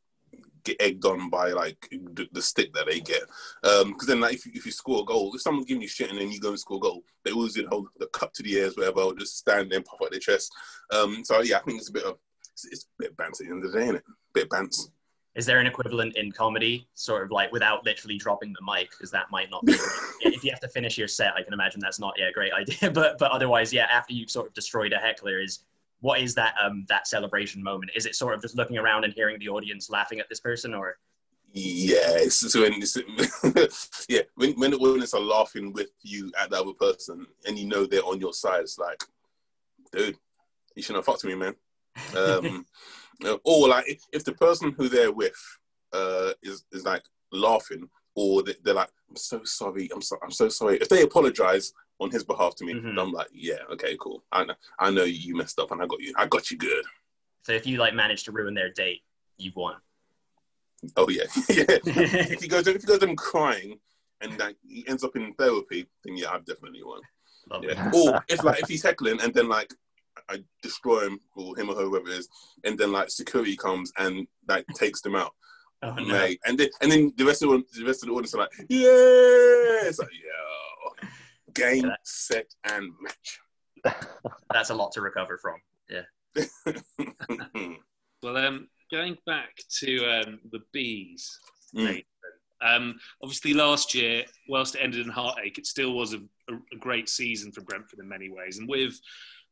[0.64, 3.22] get egged on by like the, the stick that they get.
[3.62, 6.10] Because then, like, if you, if you score a goal, if someone's giving you shit
[6.10, 8.54] and then you go and score a goal, they always hold the cup to the
[8.54, 10.52] ears, whatever, or just stand there and puff out their chest.
[10.92, 12.18] Um, so yeah, I think it's a bit of
[12.52, 14.04] it's, it's a bit of bants at the end of the day, isn't it?
[14.32, 14.90] bit of bants.
[15.36, 19.12] Is there an equivalent in comedy, sort of like without literally dropping the mic, because
[19.12, 19.72] that might not be.
[20.22, 22.52] if you have to finish your set, I can imagine that's not yeah a great
[22.60, 22.90] idea.
[22.90, 25.60] But but otherwise, yeah, after you've sort of destroyed a heckler, is
[26.00, 27.92] what is that um that celebration moment?
[27.94, 30.74] Is it sort of just looking around and hearing the audience laughing at this person,
[30.74, 30.96] or
[31.52, 32.72] Yeah, it's, when
[34.08, 37.66] yeah when when the audience are laughing with you at the other person, and you
[37.66, 39.02] know they're on your side, it's like,
[39.92, 40.16] dude,
[40.74, 41.54] you shouldn't have fucked me, man.
[42.16, 42.66] Um,
[43.44, 45.40] or like if the person who they're with
[45.92, 50.48] uh, is is like laughing, or they're like, I'm so sorry, I'm so I'm so
[50.48, 50.78] sorry.
[50.78, 52.98] If they apologize on his behalf to me, mm-hmm.
[52.98, 54.24] I'm like, yeah, okay, cool.
[54.32, 56.12] I know I know you messed up, and I got you.
[56.16, 56.84] I got you good.
[57.42, 59.02] So if you like manage to ruin their date,
[59.38, 59.76] you've won.
[60.96, 61.64] Oh yeah, yeah.
[61.68, 63.78] if you go if you go them crying
[64.20, 67.00] and like he ends up in therapy, then yeah, I've definitely won.
[67.62, 67.90] Yeah.
[67.92, 69.72] or if like if he's heckling and then like
[70.28, 72.28] I destroy him or him or her, whoever it is,
[72.64, 75.32] and then like security comes and like takes them out.
[75.82, 76.28] Oh, no.
[76.44, 78.52] And then and then the rest of the, the rest of the audience are like,
[78.68, 80.30] yeah, it's like, yo,
[81.54, 81.96] game, yeah.
[82.04, 83.96] set, and match.
[84.52, 85.56] That's a lot to recover from.
[85.88, 86.44] Yeah.
[88.22, 91.38] well, um, going back to um, the bees,
[91.74, 92.04] mm.
[92.62, 96.78] um, obviously last year, whilst it ended in heartache, it still was a, a, a,
[96.78, 98.58] great season for Brentford in many ways.
[98.58, 98.98] And with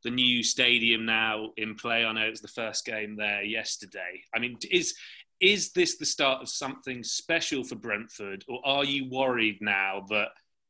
[0.05, 4.23] the new stadium now in play, I know it was the first game there yesterday.
[4.35, 4.95] I mean, is
[5.41, 10.29] is this the start of something special for Brentford, or are you worried now that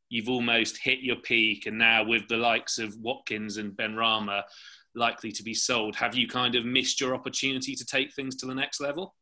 [0.09, 4.43] you've almost hit your peak, and now with the likes of Watkins and Benrahma
[4.95, 5.97] likely to be sold.
[5.97, 9.15] Have you kind of missed your opportunity to take things to the next level?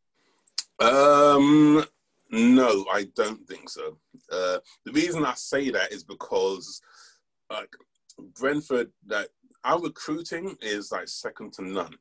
[0.79, 1.85] Um,
[2.31, 3.99] no, I don't think so.
[4.31, 6.81] Uh, the reason I say that is because,
[7.51, 7.72] like,
[8.38, 9.29] Brentford, like,
[9.64, 11.94] our recruiting is like second to none.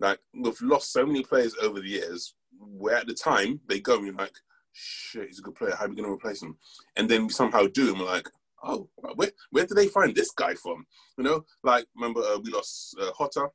[0.00, 2.34] Like, we've lost so many players over the years.
[2.58, 4.34] Where at the time they go, and like,
[4.72, 5.74] shit, he's a good player.
[5.76, 6.56] How are we going to replace him?
[6.96, 8.28] And then we somehow do, and we're like,
[8.62, 10.86] oh, where, where did they find this guy from?
[11.18, 13.48] You know, like remember uh, we lost uh, Jota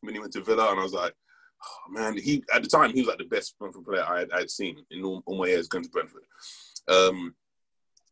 [0.00, 1.14] when he went to Villa, and I was like,
[1.62, 4.32] oh, man, he at the time he was like the best Brentford player I had,
[4.32, 6.22] I seen in all, all, my years going to Brentford.
[6.88, 7.34] Um,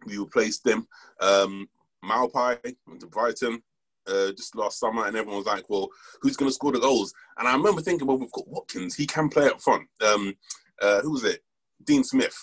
[0.06, 0.86] we replaced them.
[1.20, 1.68] Um,
[2.04, 3.62] Maupay went to Brighton
[4.08, 5.88] uh, just last summer, and everyone was like, "Well,
[6.20, 9.06] who's going to score the goals?" And I remember thinking, "Well, we've got Watkins; he
[9.06, 10.34] can play up front." Um,
[10.80, 11.42] uh, who was it?
[11.84, 12.36] Dean Smith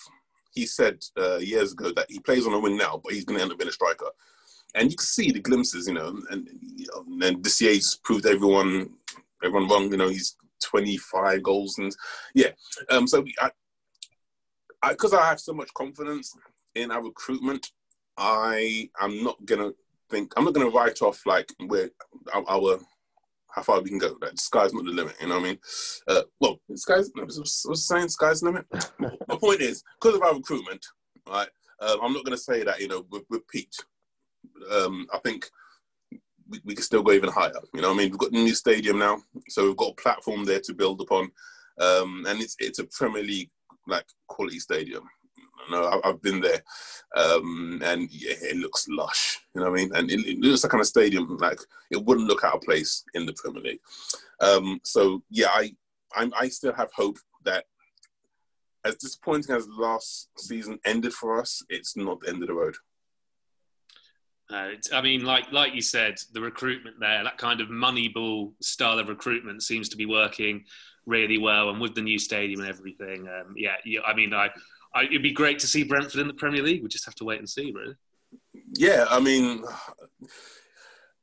[0.52, 3.38] he said uh, years ago that he plays on a wing now, but he's going
[3.38, 4.10] to end up being a striker.
[4.75, 6.47] And you can see the glimpses, you know, and
[7.21, 8.89] and this year's proved everyone
[9.43, 9.91] everyone wrong.
[9.91, 11.95] You know, he's 25 goals and
[12.36, 12.52] yeah.
[12.89, 13.49] Um, so I,
[14.89, 16.36] because I, I have so much confidence
[16.75, 17.67] in our recruitment,
[18.17, 19.71] I am not gonna
[20.12, 21.89] think I'm not gonna write off like where
[22.34, 22.80] our, our
[23.54, 24.16] how far we can go.
[24.22, 25.16] Like, the sky's not the limit.
[25.22, 25.60] You know what I mean?
[26.08, 28.10] Uh, well, the sky's what's, what's saying?
[28.10, 28.66] Sky's the limit.
[29.28, 30.86] My point is, because of our recruitment,
[31.28, 31.50] right?
[31.82, 33.86] Uh, I'm not going to say that you know we're, peaked.
[34.72, 35.50] Um, I think
[36.50, 37.52] we, we can still go even higher.
[37.74, 40.02] You know, what I mean, we've got the new stadium now, so we've got a
[40.02, 41.32] platform there to build upon,
[41.80, 43.50] um, and it's it's a Premier League
[43.88, 45.04] like quality stadium
[45.72, 46.63] know, I've been there,
[47.15, 49.39] um, and yeah, it looks lush.
[49.54, 49.95] You know what I mean?
[49.95, 51.60] And it, it looks like kind of stadium like
[51.91, 53.80] it wouldn't look out of place in the Premier League.
[54.41, 55.76] Um, so yeah, I
[56.15, 57.65] I'm, I still have hope that
[58.86, 62.76] as disappointing as last season ended for us, it's not the end of the road.
[64.52, 68.98] Uh, I mean, like like you said, the recruitment there, that kind of Moneyball style
[68.98, 70.65] of recruitment seems to be working
[71.06, 74.02] really well, and with the new stadium and everything, um, yeah, yeah.
[74.02, 74.50] I mean, I
[74.95, 76.82] It'd be great to see Brentford in the Premier League.
[76.82, 77.95] We just have to wait and see, really.
[78.73, 79.63] Yeah, I mean,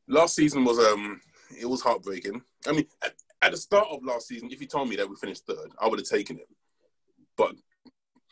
[0.09, 1.20] last season was um,
[1.61, 2.42] it was heartbreaking.
[2.66, 5.16] I mean, at, at the start of last season, if you told me that we
[5.16, 6.48] finished third, I would have taken it.
[7.37, 7.55] But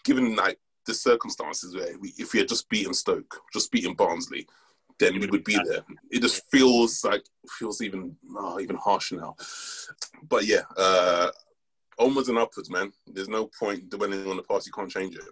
[0.05, 4.47] given like the circumstances where we, if we had just beaten Stoke, just beaten Barnsley,
[4.99, 5.85] then we would be there.
[6.11, 7.25] It just feels like
[7.59, 9.37] feels even oh, even harsher now.
[10.29, 11.31] But yeah, uh,
[11.99, 12.93] onwards and upwards, man.
[13.07, 14.67] There's no point dwelling on the past.
[14.67, 15.23] You can't change it.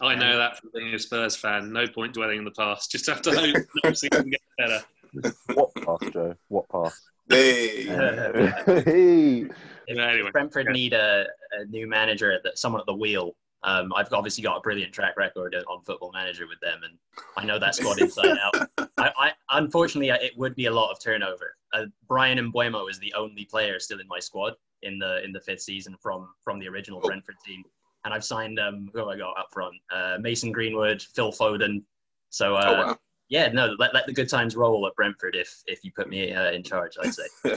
[0.00, 1.72] I know that from being a Spurs fan.
[1.72, 2.90] No point dwelling in the past.
[2.90, 4.80] Just have to hope next can get better.
[5.54, 6.34] What past, Joe?
[6.48, 7.00] What past?
[7.30, 7.84] Hey.
[8.84, 9.46] hey.
[9.88, 11.26] Anyway, Brentford need a,
[11.58, 13.34] a, new manager, that someone at the wheel.
[13.64, 16.96] Um, I've obviously got a brilliant track record on Football Manager with them, and
[17.36, 18.68] I know that squad inside out.
[18.98, 21.56] I, I, unfortunately, it would be a lot of turnover.
[21.72, 25.40] Uh, Bryan Mbeumo is the only player still in my squad, in the in the
[25.40, 27.06] fifth season from from the original oh.
[27.06, 27.62] Brentford team.
[28.04, 29.74] And I've signed um who have I got up front?
[29.90, 31.82] Uh, Mason Greenwood, Phil Foden.
[32.30, 32.98] So uh, oh, wow.
[33.28, 36.32] yeah, no, let, let the good times roll at Brentford if if you put me
[36.32, 37.56] uh, in charge, I'd say,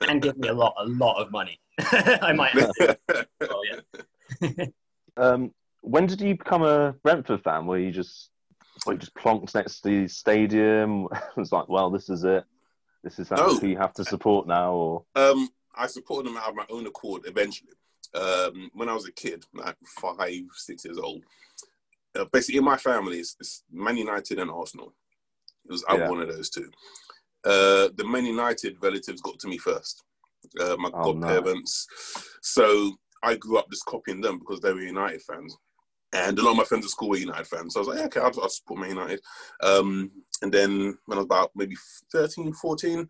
[0.08, 1.60] and give me a lot a lot of money.
[1.80, 2.50] I might.
[2.52, 2.98] Have to.
[3.42, 4.64] Oh yeah.
[5.16, 7.66] Um, when did you become a Brentford fan?
[7.66, 8.30] Were you just
[8.86, 11.08] like just plonked next to the stadium?
[11.12, 12.44] it was like, well, this is it.
[13.02, 13.60] This is how no.
[13.60, 17.22] you have to support now, or um, I supported them out of my own accord
[17.26, 17.72] eventually.
[18.14, 21.22] um, when I was a kid, like five, six years old.
[22.16, 24.94] Uh, basically, in my family, it's, it's, Man United and Arsenal.
[25.66, 26.08] It was yeah.
[26.08, 26.70] one of those two.
[27.44, 30.02] Uh, the Man United relatives got to me first.
[30.60, 31.86] Uh, my oh, godparents.
[32.16, 32.22] No.
[32.42, 32.92] So
[33.24, 35.56] I grew up just copying them because they were United fans.
[36.12, 37.74] And a lot of my friends at school were United fans.
[37.74, 39.20] So I was like, yeah, okay, I'll, I'll support Man United.
[39.62, 41.74] Um, and then when I was about maybe
[42.12, 43.08] 13, 14,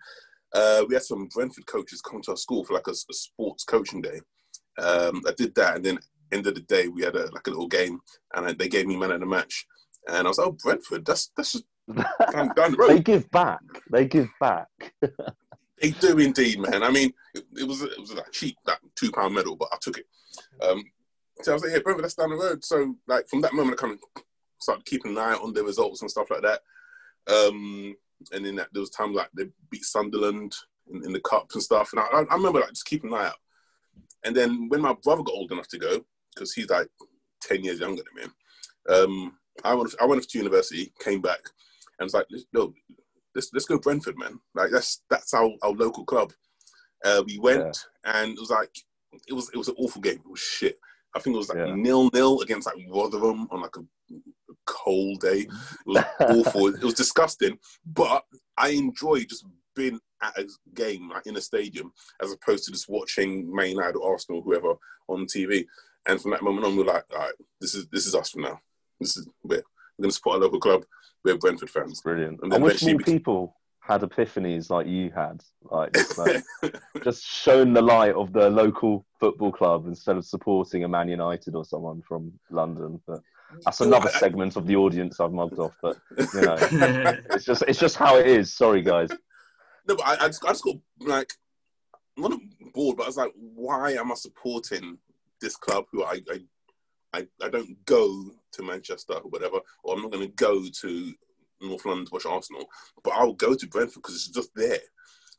[0.54, 3.64] uh, we had some Brentford coaches come to our school for like a, a sports
[3.64, 4.20] coaching day.
[4.78, 5.98] Um, I did that, and then
[6.32, 8.00] end of the day we had a, like a little game,
[8.34, 9.66] and they gave me man of the match.
[10.08, 11.64] And I was like, oh, Brentford, that's that's just
[12.32, 12.90] down, down the road.
[12.90, 13.60] they give back.
[13.90, 14.68] They give back.
[15.84, 16.82] they do indeed, man.
[16.82, 19.76] I mean, it, it was it was like cheap that two pound medal, but I
[19.80, 20.06] took it.
[20.62, 20.84] Um,
[21.42, 22.64] so I was like, yeah, Brentford, that's down the road.
[22.64, 24.22] So like from that moment, I kind of
[24.58, 26.60] started keeping an eye on the results and stuff like that.
[27.26, 27.94] Um,
[28.32, 30.54] and then that, there was times like they beat Sunderland
[30.90, 33.26] in, in the cups and stuff, and I, I, remember like just keeping an eye
[33.26, 33.36] out.
[34.24, 36.88] And then when my brother got old enough to go, because he's like
[37.42, 41.40] ten years younger than me, um, I went I went off to university, came back,
[41.98, 42.72] and was like, no,
[43.34, 44.40] let's let's go Brentford, man.
[44.54, 46.32] Like that's that's our, our local club.
[47.04, 48.20] Uh, we went yeah.
[48.20, 48.70] and it was like
[49.28, 50.20] it was it was an awful game.
[50.24, 50.78] It was shit.
[51.14, 51.74] I think it was like yeah.
[51.74, 54.16] nil nil against like Rotherham on like a
[54.66, 55.40] cold day.
[55.40, 55.50] It
[55.86, 56.66] was awful.
[56.74, 57.58] It was disgusting.
[57.86, 58.24] But
[58.56, 59.44] I enjoy just
[59.76, 61.92] being at a game like in a stadium
[62.22, 64.74] as opposed to just watching Man United or Arsenal, whoever
[65.08, 65.66] on TV.
[66.06, 68.42] And from that moment on, we're like, all right, this is this is us from
[68.42, 68.60] now.
[69.00, 69.62] This is we're
[70.02, 70.84] going to support our local club.
[71.24, 72.00] We're Brentford fans.
[72.02, 72.40] Brilliant.
[72.42, 76.42] And, I wish more people had epiphanies like you had, like, like
[77.02, 81.54] just shown the light of the local football club instead of supporting a Man United
[81.54, 83.00] or someone from London.
[83.06, 83.20] But
[83.64, 85.76] that's another segment of the audience I've mugged off.
[85.82, 86.56] But you know,
[87.30, 88.52] it's just it's just how it is.
[88.52, 89.10] Sorry, guys.
[89.86, 91.32] No, but I, I, just, I just got like
[92.16, 92.40] I'm not
[92.72, 94.98] bored, but I was like, why am I supporting
[95.40, 96.40] this club who I I,
[97.14, 101.14] I, I don't go to Manchester or whatever, or I'm not going to go to
[101.60, 102.66] North London to watch Arsenal,
[103.04, 104.78] but I'll go to Brentford because it's just there.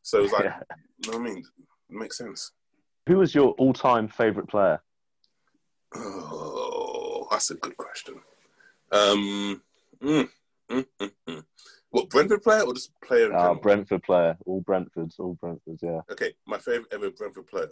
[0.01, 0.59] So it's like, yeah.
[1.03, 1.43] you know what I mean?
[1.89, 2.51] It makes sense.
[3.07, 4.81] Who was your all-time favourite player?
[5.95, 8.15] Oh, that's a good question.
[8.91, 9.61] Um,
[10.01, 10.29] mm,
[10.69, 11.43] mm, mm, mm.
[11.89, 13.33] what Brentford player or just player?
[13.33, 14.37] Ah, Brentford player.
[14.45, 15.19] All Brentfords.
[15.19, 15.81] All Brentfords.
[15.81, 16.01] Yeah.
[16.11, 17.69] Okay, my favourite ever Brentford player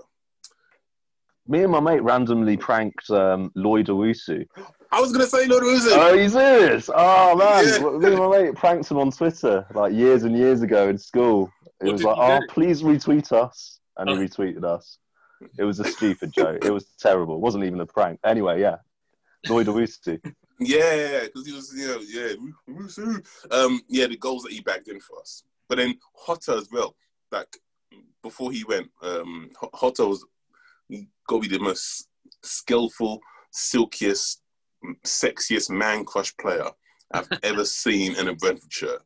[1.47, 4.45] me and my mate randomly pranked um, Lloyd Owusu.
[4.91, 5.89] I was gonna say Lloyd Owusu.
[5.91, 6.89] Oh, he's serious?
[6.93, 7.97] Oh man, yeah.
[7.97, 11.51] me and my mate pranked him on Twitter like years and years ago in school.
[11.81, 14.19] It what was like, "Oh, please retweet us," and he oh.
[14.19, 14.97] retweeted us.
[15.57, 16.63] It was a stupid joke.
[16.63, 17.35] It was terrible.
[17.35, 18.19] It wasn't even a prank.
[18.23, 18.77] Anyway, yeah,
[19.47, 20.19] Lloyd Owusu.
[20.59, 24.99] Yeah, because he was, you know, yeah, um, yeah, the goals that he backed in
[24.99, 25.43] for us.
[25.67, 26.95] But then Jota as well.
[27.31, 27.57] Like
[28.21, 30.23] before he went, um, Jota was
[31.27, 32.07] got to be the most
[32.41, 33.19] skillful,
[33.51, 34.41] silkiest,
[35.05, 36.69] sexiest man crush player
[37.13, 39.01] I've ever seen in a Brentford shirt.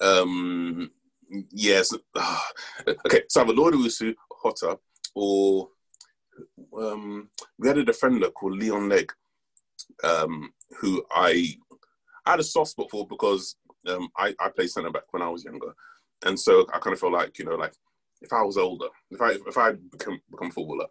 [0.00, 0.90] Um,
[1.50, 1.94] yes.
[3.06, 4.78] Okay, so I have a Lloyd Owusu, Jota,
[5.14, 5.68] or
[6.78, 9.10] um, we had a defender called Leon Legge,
[10.04, 11.56] um, who I,
[12.24, 13.56] I had a soft spot for because
[13.88, 15.74] um, I, I played centre back when I was younger.
[16.24, 17.72] And so I kind of feel like, you know, like
[18.22, 20.86] if I was older, if I if I become become footballer,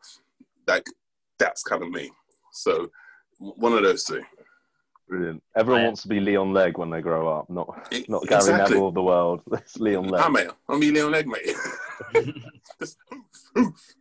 [0.68, 0.86] like
[1.40, 2.12] that's kind of me.
[2.54, 2.90] So
[3.40, 4.24] one of those two.
[5.08, 5.44] Brilliant.
[5.56, 7.68] Everyone wants to be Leon Legge when they grow up, not
[8.10, 8.76] not Gary exactly.
[8.76, 9.42] Neville of the world.
[9.52, 10.24] It's Leon Legge.
[10.24, 10.50] I'm mate.
[10.68, 11.56] I'm Leon Legge, mate.
[12.80, 13.24] Just, oof,
[13.58, 13.96] oof.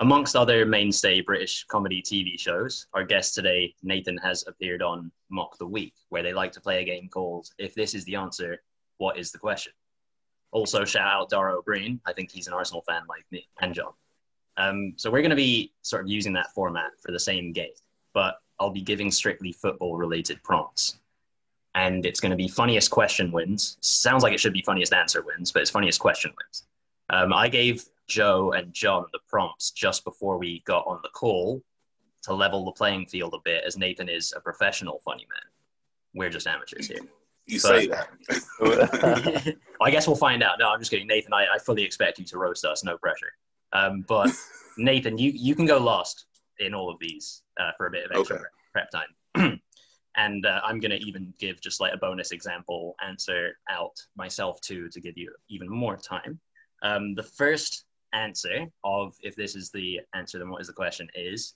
[0.00, 5.58] Amongst other mainstay British comedy TV shows, our guest today, Nathan, has appeared on Mock
[5.58, 8.62] the Week, where they like to play a game called If This Is the Answer,
[8.96, 9.74] What is the Question?
[10.52, 12.00] Also, shout out Dara Ó Briain.
[12.06, 13.92] I think he's an Arsenal fan like me and John.
[14.56, 17.68] Um, so we're going to be sort of using that format for the same game,
[18.14, 20.98] but I'll be giving strictly football related prompts.
[21.74, 23.76] And it's going to be funniest question wins.
[23.82, 26.64] Sounds like it should be funniest answer wins, but it's funniest question wins.
[27.10, 31.62] Um, I gave Joe and John the prompts just before we got on the call
[32.24, 35.50] to level the playing field a bit, as Nathan is a professional funny man.
[36.12, 36.98] We're just amateurs here.
[37.46, 39.56] You but, say that.
[39.80, 40.58] I guess we'll find out.
[40.58, 41.06] No, I'm just kidding.
[41.06, 43.32] Nathan, I, I fully expect you to roast us, no pressure.
[43.72, 44.30] Um, but
[44.76, 46.26] Nathan, you, you can go last
[46.58, 48.44] in all of these uh, for a bit of extra okay.
[48.72, 49.60] prep time.
[50.16, 54.60] and uh, I'm going to even give just like a bonus example answer out myself
[54.60, 56.40] too to give you even more time.
[56.82, 61.08] Um, the first answer of if this is the answer, then what is the question?
[61.14, 61.54] Is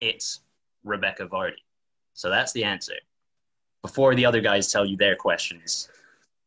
[0.00, 0.40] it's
[0.84, 1.62] Rebecca Vardy.
[2.12, 2.94] So that's the answer.
[3.82, 5.90] before the other guys tell you their questions,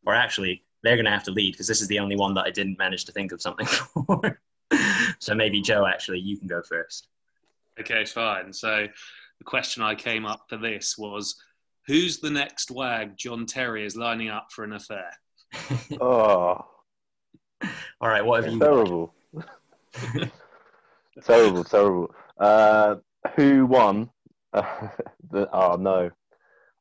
[0.05, 2.45] or actually, they're going to have to lead because this is the only one that
[2.45, 4.39] I didn't manage to think of something for.
[5.19, 7.09] so maybe Joe, actually, you can go first.
[7.79, 8.51] Okay, fine.
[8.53, 8.87] So
[9.37, 11.35] the question I came up for this was
[11.85, 15.11] who's the next wag John Terry is lining up for an affair?
[16.01, 16.65] oh.
[17.99, 19.13] All right, what have you Terrible.
[21.23, 22.15] terrible, terrible.
[22.37, 22.95] Uh,
[23.35, 24.09] who won?
[24.53, 24.89] Uh,
[25.31, 26.09] the, oh, no.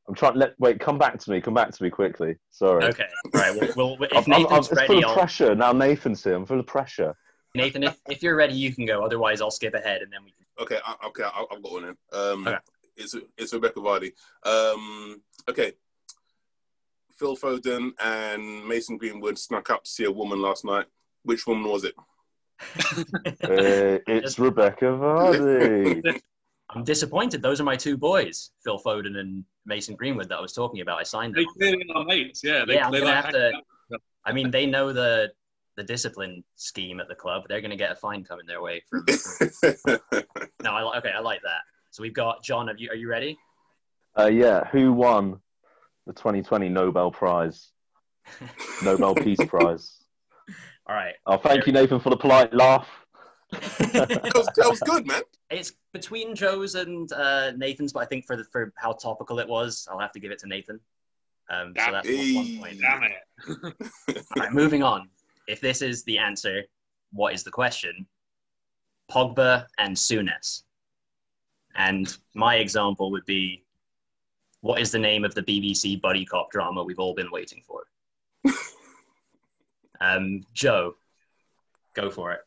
[0.09, 0.37] I'm trying.
[0.37, 0.79] Let wait.
[0.79, 1.41] Come back to me.
[1.41, 2.37] Come back to me quickly.
[2.51, 2.85] Sorry.
[2.85, 3.07] Okay.
[3.35, 3.57] Right.
[3.77, 5.73] Well, well if I'm, I'm, Nathan's it's ready, full of I'll, pressure now.
[5.73, 6.35] Nathan's here.
[6.35, 7.17] I'm full of pressure.
[7.57, 9.05] Nathan, if, if you're ready, you can go.
[9.05, 10.47] Otherwise, I'll skip ahead and then we can.
[10.61, 11.97] Okay, I, okay, I, I've got one in.
[12.13, 12.59] Um, Okay.
[12.97, 14.13] It's it's Rebecca Vardy.
[14.43, 15.73] Um, okay,
[17.19, 20.87] Phil Foden and Mason Greenwood snuck up to see a woman last night.
[21.23, 21.95] Which woman was it?
[23.43, 26.21] Uh, it's Rebecca Vardy.
[26.71, 27.43] I'm disappointed.
[27.43, 30.99] Those are my two boys, Phil Foden and Mason Greenwood, that I was talking about.
[30.99, 31.45] I signed them.
[31.59, 31.79] They them.
[31.79, 32.65] clearly are mates, yeah.
[32.67, 33.63] They, Yeah, I'm they gonna like have to- hanging
[34.25, 35.31] I mean, they know the
[35.77, 37.45] the discipline scheme at the club.
[37.49, 38.83] They're going to get a fine coming their way.
[38.89, 39.05] For,
[40.65, 41.61] no, I, li- okay, I like that.
[41.91, 42.67] So we've got John.
[42.69, 43.37] Have you, are you ready?
[44.19, 44.65] Uh, yeah.
[44.69, 45.39] Who won
[46.07, 47.69] the 2020 Nobel Prize?
[48.83, 49.96] Nobel Peace Prize.
[50.89, 51.15] All right.
[51.27, 52.89] Oh, thank you, Nathan, for the polite laugh.
[53.51, 55.23] that, was, that was good, man.
[55.51, 59.49] it's between Joe's and uh, Nathan's, but I think for the, for how topical it
[59.49, 60.81] was, I'll have to give it to Nathan.
[61.49, 62.73] Um, so Damn that's one- one point.
[62.75, 62.81] it.
[62.81, 64.23] Damn it.
[64.37, 65.09] All right, moving on.
[65.49, 66.63] If this is the answer,
[67.13, 68.07] what is the question?
[69.11, 70.63] Pogba and Souness.
[71.77, 73.65] And my example would be,
[74.61, 77.83] what is the name of the BBC buddy cop drama we've all been waiting for?
[80.01, 80.95] Um, Joe,
[81.95, 82.41] go for it.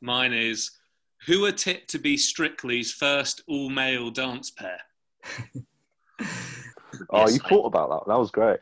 [0.00, 0.70] Mine is
[1.26, 4.80] who are tipped to be Strictly's first all male dance pair?
[7.10, 8.10] Oh, Yes, you I- thought about that.
[8.10, 8.58] That was great.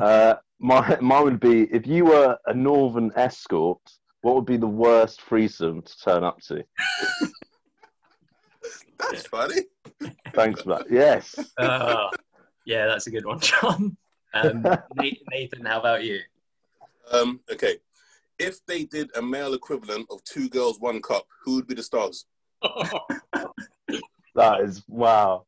[0.00, 3.80] Uh, my, mine would be if you were a northern escort,
[4.22, 6.64] what would be the worst threesome to turn up to?
[8.98, 9.62] That's funny.
[10.34, 10.90] Thanks for that.
[10.90, 11.34] Yes.
[11.58, 12.08] Uh,
[12.66, 13.96] yeah, that's a good one, John.
[14.34, 14.66] Um,
[15.30, 16.20] Nathan, how about you?
[17.10, 17.76] Um, okay,
[18.38, 21.82] if they did a male equivalent of two girls, one cup, who would be the
[21.82, 22.26] stars?
[24.34, 25.44] That is wow.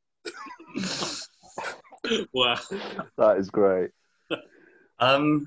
[2.34, 2.58] wow.
[3.16, 3.90] That is great.
[4.98, 5.46] Um,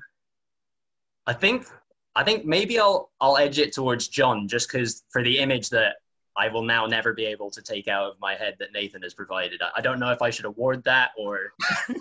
[1.26, 1.66] I think
[2.14, 5.96] I think maybe I'll I'll edge it towards John just because for the image that
[6.36, 9.14] I will now never be able to take out of my head that Nathan has
[9.14, 9.62] provided.
[9.62, 11.52] I, I don't know if I should award that or,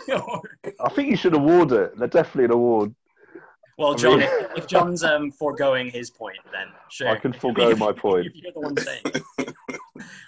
[0.09, 0.41] or
[0.83, 1.97] I think you should award it.
[1.97, 2.95] They're definitely an award.
[3.77, 7.09] Well, I John, mean- if, if John's um foregoing his point, then sure.
[7.09, 8.27] I can forego my point.
[8.27, 9.03] If you're the one saying.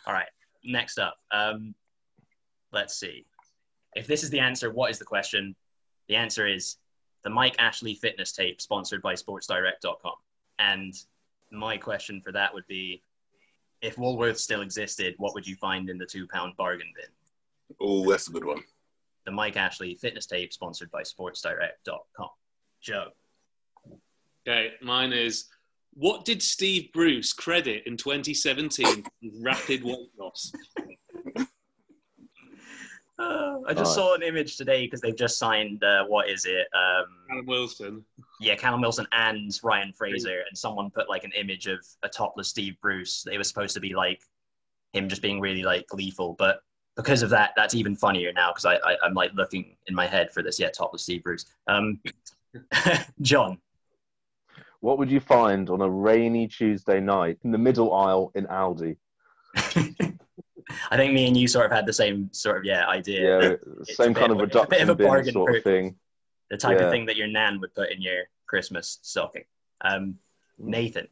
[0.05, 0.27] All right.
[0.63, 1.73] Next up, um,
[2.73, 3.25] let's see.
[3.95, 5.55] If this is the answer, what is the question?
[6.09, 6.77] The answer is
[7.23, 10.13] the Mike Ashley fitness tape sponsored by SportsDirect.com.
[10.59, 10.93] And
[11.51, 13.01] my question for that would be
[13.81, 17.77] if Woolworths still existed, what would you find in the two pound bargain bin?
[17.79, 18.61] Oh, that's a good one.
[19.25, 22.29] The Mike Ashley fitness tape sponsored by SportsDirect.com.
[22.81, 23.07] Joe.
[24.47, 25.45] Okay, mine is
[25.93, 28.85] what did Steve Bruce credit in 2017
[29.21, 30.51] with rapid weight loss?
[33.19, 33.95] Uh, I just Nice.
[33.95, 36.67] saw an image today because they've just signed, uh, what is it?
[36.75, 38.05] Um, Alan Wilson.
[38.39, 42.49] yeah, Callum Wilson and Ryan Fraser, and someone put like an image of a topless
[42.49, 43.25] Steve Bruce.
[43.31, 44.21] It was supposed to be like
[44.93, 46.59] him just being really like gleeful, but
[46.95, 50.05] because of that, that's even funnier now because I, I I'm like looking in my
[50.05, 50.59] head for this.
[50.59, 51.45] Yeah, topless Steve Bruce.
[51.67, 51.99] Um,
[53.21, 53.57] John.
[54.79, 58.95] What would you find on a rainy Tuesday night in the middle aisle in Aldi?
[60.91, 63.41] I think me and you sort of had the same sort of yeah idea.
[63.51, 65.95] Yeah, same kind of of a- a bit of a bin bargain sort of thing.
[66.49, 66.85] The type Yeah.
[66.85, 69.45] of thing that your nan would put in your Christmas stocking.
[69.81, 70.19] Um,
[70.57, 71.07] Nathan.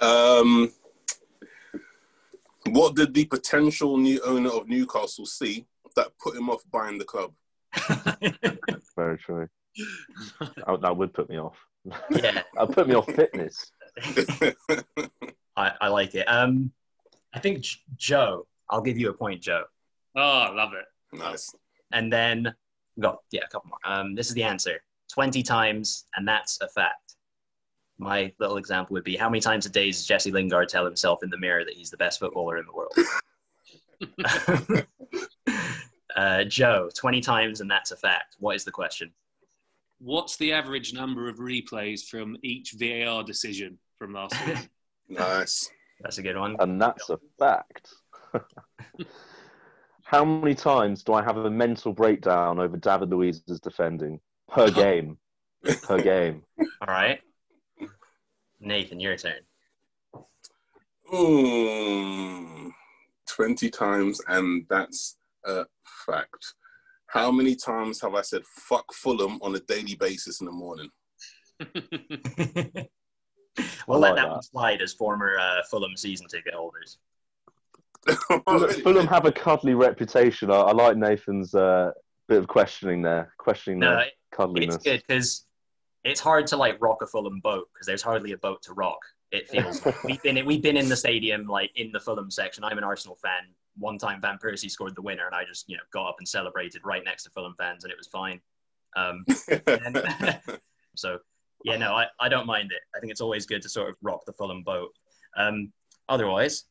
[0.00, 0.72] Um,
[2.70, 7.04] what did the potential new owner of Newcastle see that put him off buying the
[7.04, 7.32] club?
[8.96, 9.48] Very true.
[10.40, 11.56] That, that would put me off.
[11.84, 12.42] Yeah.
[12.54, 13.70] That would put me off fitness.
[15.56, 16.24] I, I like it.
[16.24, 16.72] Um,
[17.34, 18.46] I think J- Joe.
[18.70, 19.64] I'll give you a point, Joe.
[20.16, 20.84] Oh, I love it.
[21.16, 21.54] nice.
[21.92, 22.54] And then
[22.96, 23.78] we got yeah, a couple more.
[23.84, 27.16] Um, this is the answer: twenty times, and that's a fact.
[27.98, 31.22] My little example would be: How many times a day does Jesse Lingard tell himself
[31.22, 32.94] in the mirror that he's the best footballer in the world?
[36.16, 38.36] uh, Joe, twenty times, and that's a fact.
[38.38, 39.12] What is the question?
[40.00, 44.68] What's the average number of replays from each VAR decision from last week?
[45.10, 45.70] Nice.
[46.02, 46.54] That's a good one.
[46.60, 47.88] And that's a fact.
[50.02, 55.16] How many times do I have a mental breakdown over David Luiz's defending per game?
[55.82, 56.42] per game.
[56.60, 57.20] All right.
[58.60, 59.40] Nathan, your turn.
[61.12, 62.70] Mm,
[63.26, 65.64] 20 times, and that's a
[66.06, 66.54] fact.
[67.08, 70.90] How many times have I said fuck Fulham on a daily basis in the morning?
[73.86, 76.98] we'll let that, one slide as former uh, Fulham season ticket holders.
[78.82, 80.50] Fulham have a cuddly reputation.
[80.50, 81.92] I, I like Nathan's uh,
[82.28, 84.74] bit of questioning there, questioning no, their cuddliness.
[84.74, 85.46] It's good because
[86.04, 89.00] it's hard to like rock a Fulham boat because there's hardly a boat to rock.
[89.32, 90.04] It feels like.
[90.04, 92.64] we've been we've been in the stadium like in the Fulham section.
[92.64, 93.54] I'm an Arsenal fan.
[93.78, 96.28] One time Van Persie scored the winner, and I just you know got up and
[96.28, 98.40] celebrated right next to Fulham fans, and it was fine.
[98.96, 99.24] Um,
[99.66, 100.40] and,
[100.96, 101.18] so
[101.64, 102.80] yeah, no, I, I don't mind it.
[102.94, 104.90] I think it's always good to sort of rock the Fulham boat.
[105.36, 105.72] Um,
[106.08, 106.64] otherwise,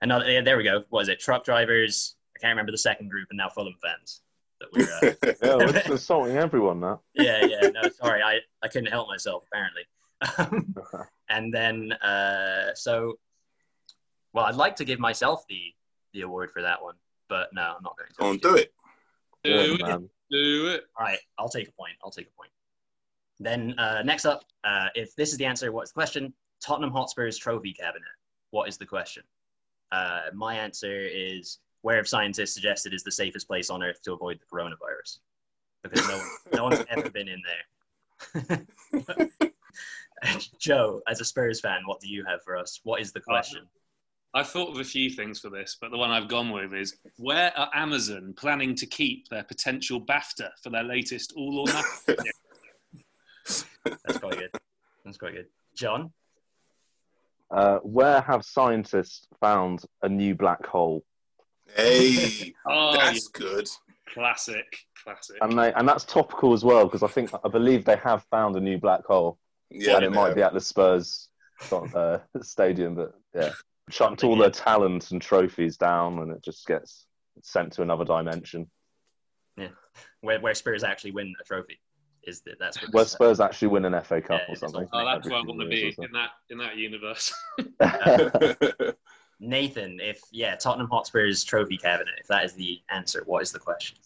[0.00, 0.84] another yeah, there we go.
[0.90, 1.20] What is it?
[1.20, 2.16] Truck drivers.
[2.36, 4.22] I can't remember the second group, and now Fulham fans.
[4.60, 5.34] That we're uh...
[5.58, 7.00] yeah, we're insulting everyone now.
[7.14, 7.68] yeah, yeah.
[7.68, 9.82] No, sorry, I, I couldn't help myself apparently.
[11.28, 13.18] and then uh, so,
[14.32, 15.72] well, I'd like to give myself the
[16.12, 16.94] the award for that one,
[17.28, 18.14] but no, I'm not going to.
[18.16, 18.72] Go on, do it.
[19.44, 20.10] Do it.
[20.30, 20.84] Do it.
[20.98, 21.94] All right, I'll take a point.
[22.04, 22.50] I'll take a point.
[23.40, 26.32] Then uh, next up, uh, if this is the answer, what's the question?
[26.60, 28.08] Tottenham Hotspur's trophy cabinet.
[28.50, 29.22] What is the question?
[29.92, 34.12] Uh, my answer is where have scientists suggested is the safest place on Earth to
[34.12, 35.18] avoid the coronavirus?
[35.82, 38.66] Because no, one, no one's ever been in there.
[40.58, 42.80] Joe, as a Spurs fan, what do you have for us?
[42.82, 43.62] What is the question?
[44.38, 46.96] I thought of a few things for this, but the one I've gone with is
[47.16, 52.16] where are Amazon planning to keep their potential BAFTA for their latest All or Nothing?
[53.84, 54.50] That's quite good.
[55.04, 55.46] That's quite good.
[55.74, 56.12] John?
[57.50, 61.02] Uh, where have scientists found a new black hole?
[61.74, 63.68] Hey, oh, that's good.
[64.14, 64.66] Classic,
[65.02, 65.38] classic.
[65.40, 68.54] And they, and that's topical as well because I think I believe they have found
[68.54, 69.38] a new black hole.
[69.70, 71.28] Yeah, and it might be at the Spurs
[71.72, 73.52] uh, stadium, but yeah,
[73.90, 77.06] chucked all their talent and trophies down, and it just gets
[77.42, 78.70] sent to another dimension.
[79.56, 79.68] Yeah,
[80.20, 81.80] where where Spurs actually win a trophy
[82.24, 84.88] is that that's where Spurs actually win an FA Cup yeah, or something.
[84.92, 87.32] Oh, that's where I want to be in that in that universe.
[89.40, 93.58] Nathan, if yeah, Tottenham Hotspur's trophy cabinet, if that is the answer, what is the
[93.58, 93.96] question?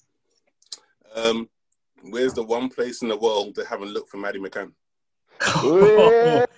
[1.14, 1.48] Um,
[2.02, 4.72] where's the one place in the world they haven't looked for Maddie McCann?
[5.40, 6.48] that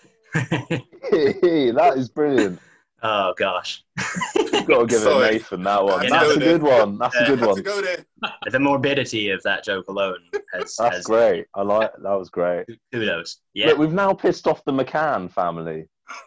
[1.97, 2.59] is brilliant.
[3.07, 3.85] Oh gosh.
[4.35, 5.29] You've got to give Sorry.
[5.29, 6.09] it Nathan that one.
[6.09, 6.97] That's a good one.
[6.97, 7.63] That's a good one.
[8.51, 10.21] The morbidity of that joke alone
[10.55, 10.77] has.
[10.77, 11.47] That's has, great.
[11.55, 12.19] I like that.
[12.19, 12.65] Was great.
[12.93, 13.41] Kudos.
[13.53, 13.67] Yeah.
[13.69, 15.87] Look, we've now pissed off the McCann family.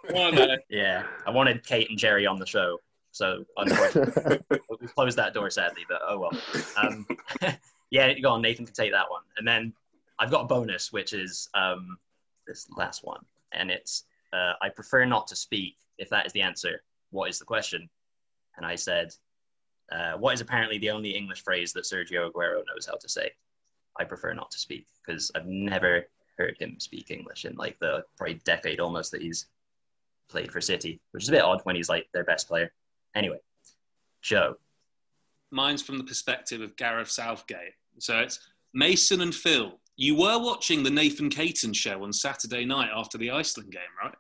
[0.70, 2.78] yeah, I wanted Kate and Gerry on the show,
[3.12, 4.40] so unfortunately
[4.80, 5.84] we've closed that door sadly.
[5.90, 6.42] But oh well.
[6.78, 7.08] Um,
[7.90, 8.42] yeah, go on.
[8.44, 9.74] Nathan can take that one, and then
[10.20, 11.98] I've got a bonus, which is um,
[12.48, 13.22] this last one,
[13.52, 14.04] and it's
[14.34, 16.82] uh, I prefer not to speak if that is the answer,
[17.12, 17.90] what is the question?
[18.58, 19.14] And I said,
[19.92, 23.32] uh, what is apparently the only English phrase that Sergio Aguero knows how to say?
[24.00, 28.04] I prefer not to speak because I've never heard him speak English in like the
[28.16, 29.48] probably decade almost that he's
[30.30, 32.72] played for City, which is a bit odd when he's like their best player.
[33.16, 33.40] Anyway,
[34.22, 34.56] Joe.
[35.50, 37.74] Mine's from the perspective of Gareth Southgate.
[38.00, 38.40] So it's
[38.74, 39.80] Mason and Phil.
[39.96, 44.14] You were watching the Nathan Caton show on Saturday night after the Iceland game, right?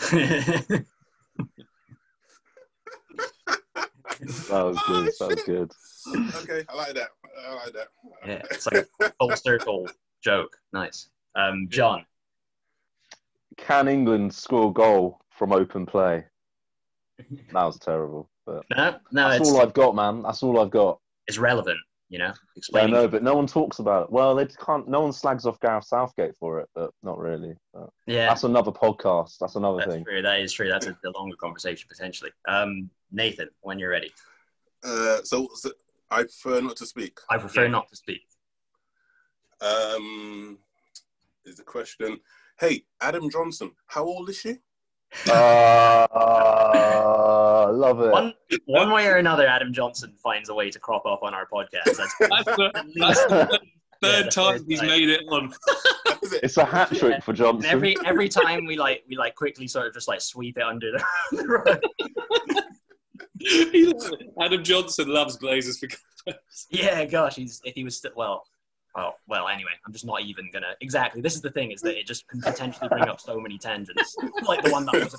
[0.00, 0.84] That
[4.50, 5.12] was good.
[5.18, 5.72] that was good.
[6.42, 7.08] Okay, I like that.
[7.46, 7.88] I like that.
[8.26, 9.88] Yeah, it's like a full circle
[10.22, 10.56] joke.
[10.72, 11.08] Nice.
[11.34, 12.04] Um, John.
[13.56, 16.24] Can England score a goal from open play?
[17.52, 18.30] That was terrible.
[18.46, 20.22] But no, no, that's all I've got, man.
[20.22, 20.98] That's all I've got.
[21.26, 21.78] It's relevant
[22.10, 22.94] you know, explaining.
[22.94, 24.12] I know, but no one talks about it.
[24.12, 24.88] Well, they can't.
[24.88, 27.54] No one slags off Gareth Southgate for it, but not really.
[27.72, 29.38] But yeah, that's another podcast.
[29.38, 30.04] That's another that's thing.
[30.04, 30.20] True.
[30.20, 30.68] That is true.
[30.68, 32.32] That's a, a longer conversation potentially.
[32.48, 34.12] Um, Nathan, when you're ready.
[34.82, 35.70] Uh, so, so,
[36.10, 37.18] I prefer not to speak.
[37.30, 37.70] I prefer yeah.
[37.70, 38.22] not to speak.
[39.60, 40.58] Um,
[41.44, 42.18] is the question?
[42.58, 44.56] Hey, Adam Johnson, how old is she?
[45.28, 46.06] Uh,
[47.72, 48.12] love it.
[48.12, 48.34] One,
[48.66, 51.96] one way or another, Adam Johnson finds a way to crop up on our podcast.
[51.96, 53.60] That's, that's the, that's the
[54.02, 54.88] third yeah, time he's time.
[54.88, 55.52] made it on.
[56.42, 57.20] it's a hat trick yeah.
[57.20, 57.64] for Johnson.
[57.64, 60.64] And every every time we like we like quickly sort of just like sweep it
[60.64, 61.80] under the, the rug.
[64.40, 65.88] Adam Johnson loves Blazers for
[66.70, 68.44] Yeah, gosh, he's if he was still well,
[68.96, 70.74] Oh, well, anyway, I'm just not even gonna.
[70.80, 71.20] Exactly.
[71.20, 74.16] This is the thing: is that it just can potentially bring up so many tangents,
[74.42, 75.14] like the one that I was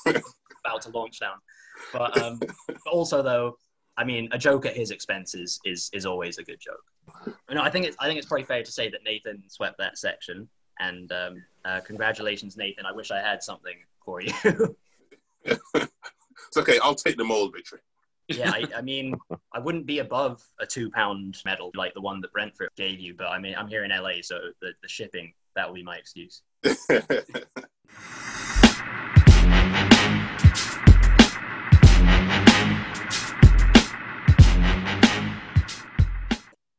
[0.66, 1.38] about to launch down.
[1.94, 3.58] But, um, but also, though,
[3.98, 7.36] I mean, a joke at his expense is is, always a good joke.
[7.50, 9.98] No, I think it's I think it's probably fair to say that Nathan swept that
[9.98, 10.50] section.
[10.80, 12.86] And um, uh, congratulations, Nathan.
[12.86, 14.34] I wish I had something for you.
[15.46, 16.80] it's okay.
[16.80, 17.80] I'll take the mold victory.
[18.38, 19.16] Yeah, I, I, mean,
[19.54, 23.28] I wouldn't be above a two-pound medal like the one that Brentford gave you, but
[23.28, 26.42] I mean, I'm here in LA, so the, the shipping that will be my excuse.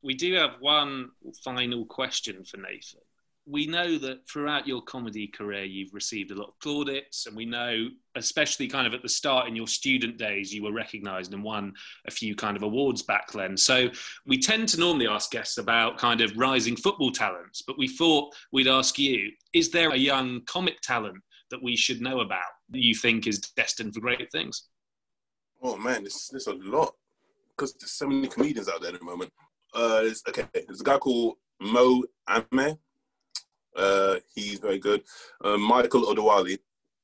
[0.03, 1.11] we do have one
[1.44, 3.00] final question for Nathan.
[3.45, 7.45] We know that throughout your comedy career, you've received a lot of plaudits, and we
[7.45, 11.43] know, especially kind of at the start in your student days, you were recognised and
[11.43, 11.72] won
[12.07, 13.57] a few kind of awards back then.
[13.57, 13.88] So
[14.26, 18.32] we tend to normally ask guests about kind of rising football talents, but we thought
[18.53, 21.18] we'd ask you: Is there a young comic talent
[21.51, 22.40] that we should know about
[22.70, 24.68] that you think is destined for great things?
[25.62, 26.95] Oh man, there's, a lot
[27.57, 29.32] because there's so many comedians out there at the moment.
[29.72, 32.76] Uh, okay, there's a guy called Mo Ame.
[33.77, 35.03] Uh, he's very good.
[35.45, 36.59] Uh, Michael Odewale,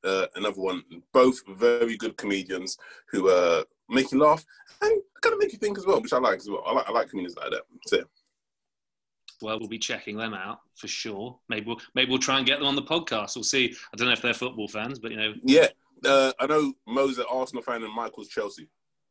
[0.05, 0.83] uh, another one.
[1.13, 2.77] Both very good comedians
[3.11, 4.45] who uh, make you laugh
[4.83, 6.63] and kind of make you think as well, which I like as well.
[6.67, 7.63] I like, I like comedians like that.
[7.87, 8.03] So.
[9.41, 11.39] Well, we'll be checking them out for sure.
[11.49, 13.37] Maybe we'll maybe we'll try and get them on the podcast.
[13.37, 13.75] We'll see.
[13.93, 15.35] I don't know if they're football fans, but you know.
[15.45, 15.69] Yeah,
[16.05, 18.69] uh, I know Mo's an Arsenal fan and Michael's Chelsea.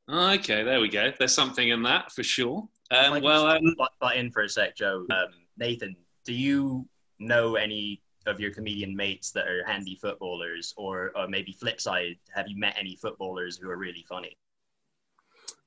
[0.09, 1.11] Okay, there we go.
[1.17, 2.67] There's something in that for sure.
[2.91, 5.05] Um, well, um, butt, butt in for a sec, Joe.
[5.09, 5.27] Um,
[5.57, 5.95] Nathan,
[6.25, 6.87] do you
[7.19, 12.17] know any of your comedian mates that are handy footballers, or, or maybe flip side,
[12.35, 14.37] have you met any footballers who are really funny?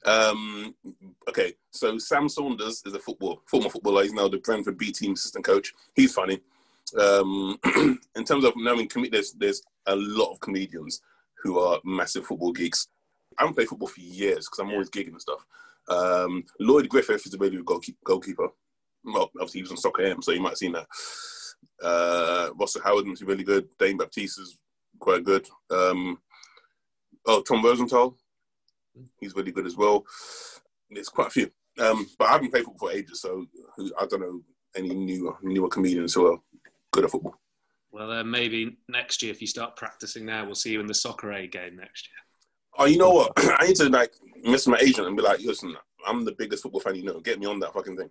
[0.05, 0.74] Um,
[1.28, 4.03] okay, so Sam Saunders is a football former footballer.
[4.03, 5.72] He's now the Brentford B team assistant coach.
[5.94, 6.40] He's funny.
[6.98, 7.59] Um,
[8.16, 11.03] in terms of knowing, there's there's a lot of comedians
[11.42, 12.88] who are massive football geeks.
[13.38, 14.74] I haven't played football for years because I'm yeah.
[14.74, 15.44] always gigging and stuff.
[15.88, 18.48] Um, Lloyd Griffith is a really good goalkeeper.
[19.05, 20.86] Well, obviously he was on Soccer AM, so you might have seen that.
[21.82, 23.68] Uh, Russell Howard is really good.
[23.78, 24.58] Dane Baptiste is
[24.98, 25.46] quite good.
[25.70, 26.18] Um,
[27.26, 28.16] oh, Tom Rosenthal,
[29.18, 30.04] he's really good as well.
[30.90, 31.50] There's quite a few.
[31.78, 33.46] Um, but I haven't played football for ages, so
[33.98, 34.40] I don't know
[34.76, 36.38] any new newer comedians who are
[36.90, 37.36] good at football.
[37.92, 40.94] Well, uh, maybe next year, if you start practicing now, we'll see you in the
[40.94, 42.16] Soccer Aid game next year.
[42.78, 43.32] Oh, you know what?
[43.36, 45.74] I need to like miss my agent and be like, listen,
[46.06, 47.20] I'm the biggest football fan you know.
[47.20, 48.11] Get me on that fucking thing.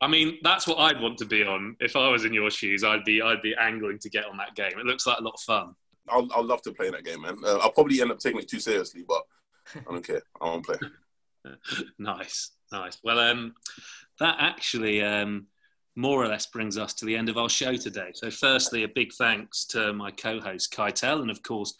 [0.00, 1.76] I mean, that's what I'd want to be on.
[1.80, 4.54] If I was in your shoes, I'd be I'd be angling to get on that
[4.54, 4.78] game.
[4.78, 5.74] It looks like a lot of fun.
[6.08, 7.36] I'll I'll love to play in that game, man.
[7.44, 9.22] Uh, I'll probably end up taking it too seriously, but
[9.74, 10.22] I don't care.
[10.40, 10.76] I won't play.
[11.98, 12.98] nice, nice.
[13.02, 13.54] Well, um,
[14.20, 15.46] that actually um,
[15.94, 18.10] more or less brings us to the end of our show today.
[18.14, 21.74] So, firstly, a big thanks to my co-host Kaitel, and of course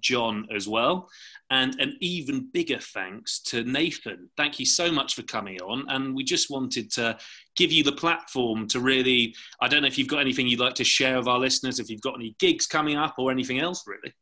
[0.00, 1.08] John as well.
[1.50, 4.30] And an even bigger thanks to Nathan.
[4.36, 5.84] Thank you so much for coming on.
[5.88, 7.18] And we just wanted to
[7.56, 10.74] give you the platform to really, I don't know if you've got anything you'd like
[10.74, 13.84] to share with our listeners, if you've got any gigs coming up or anything else,
[13.86, 14.14] really.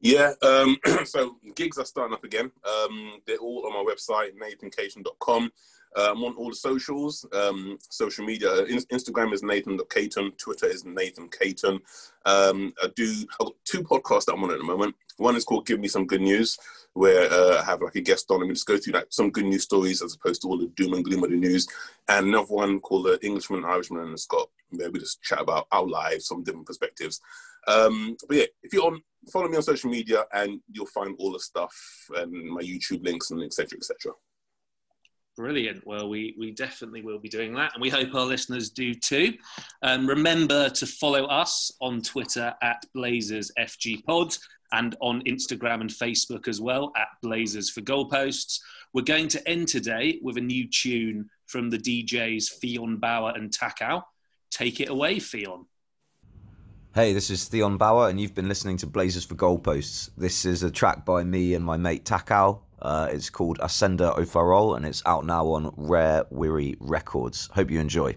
[0.00, 2.50] Yeah, um, so gigs are starting up again.
[2.64, 5.50] Um, they're all on my website, nathancaton.com.
[5.96, 8.64] Uh, I'm on all the socials, um, social media.
[8.64, 10.32] In- Instagram is Nathan.Caton.
[10.32, 11.80] Twitter is Nathan Caton.
[12.26, 14.94] Um, I do, I've got two podcasts that I'm on at the moment.
[15.16, 16.58] One is called Give Me Some Good News,
[16.92, 19.30] where uh, I have like a guest on and we just go through like some
[19.30, 21.66] good news stories as opposed to all the doom and gloom of the news.
[22.08, 25.66] And another one called The Englishman, Irishman, and the Scot, where we just chat about
[25.72, 27.20] our lives from different perspectives.
[27.66, 29.00] Um, but yeah, if you're on,
[29.32, 31.74] follow me on social media and you'll find all the stuff
[32.16, 33.78] and my YouTube links and etc.
[33.78, 34.12] etc.
[35.36, 35.86] Brilliant.
[35.86, 39.34] Well, we, we definitely will be doing that, and we hope our listeners do too.
[39.82, 44.34] Um, remember to follow us on Twitter at Blazers FG Pod
[44.72, 48.60] and on Instagram and Facebook as well at Blazers for Goalposts.
[48.94, 53.50] We're going to end today with a new tune from the DJs Theon Bauer and
[53.50, 54.02] Takao.
[54.50, 55.66] Take it away, Theon.
[56.94, 60.08] Hey, this is Theon Bauer, and you've been listening to Blazers for Goalposts.
[60.16, 62.60] This is a track by me and my mate Takao.
[62.82, 67.48] Uh, it's called Ascender Ofarol and it's out now on Rare Weary Records.
[67.52, 68.16] Hope you enjoy.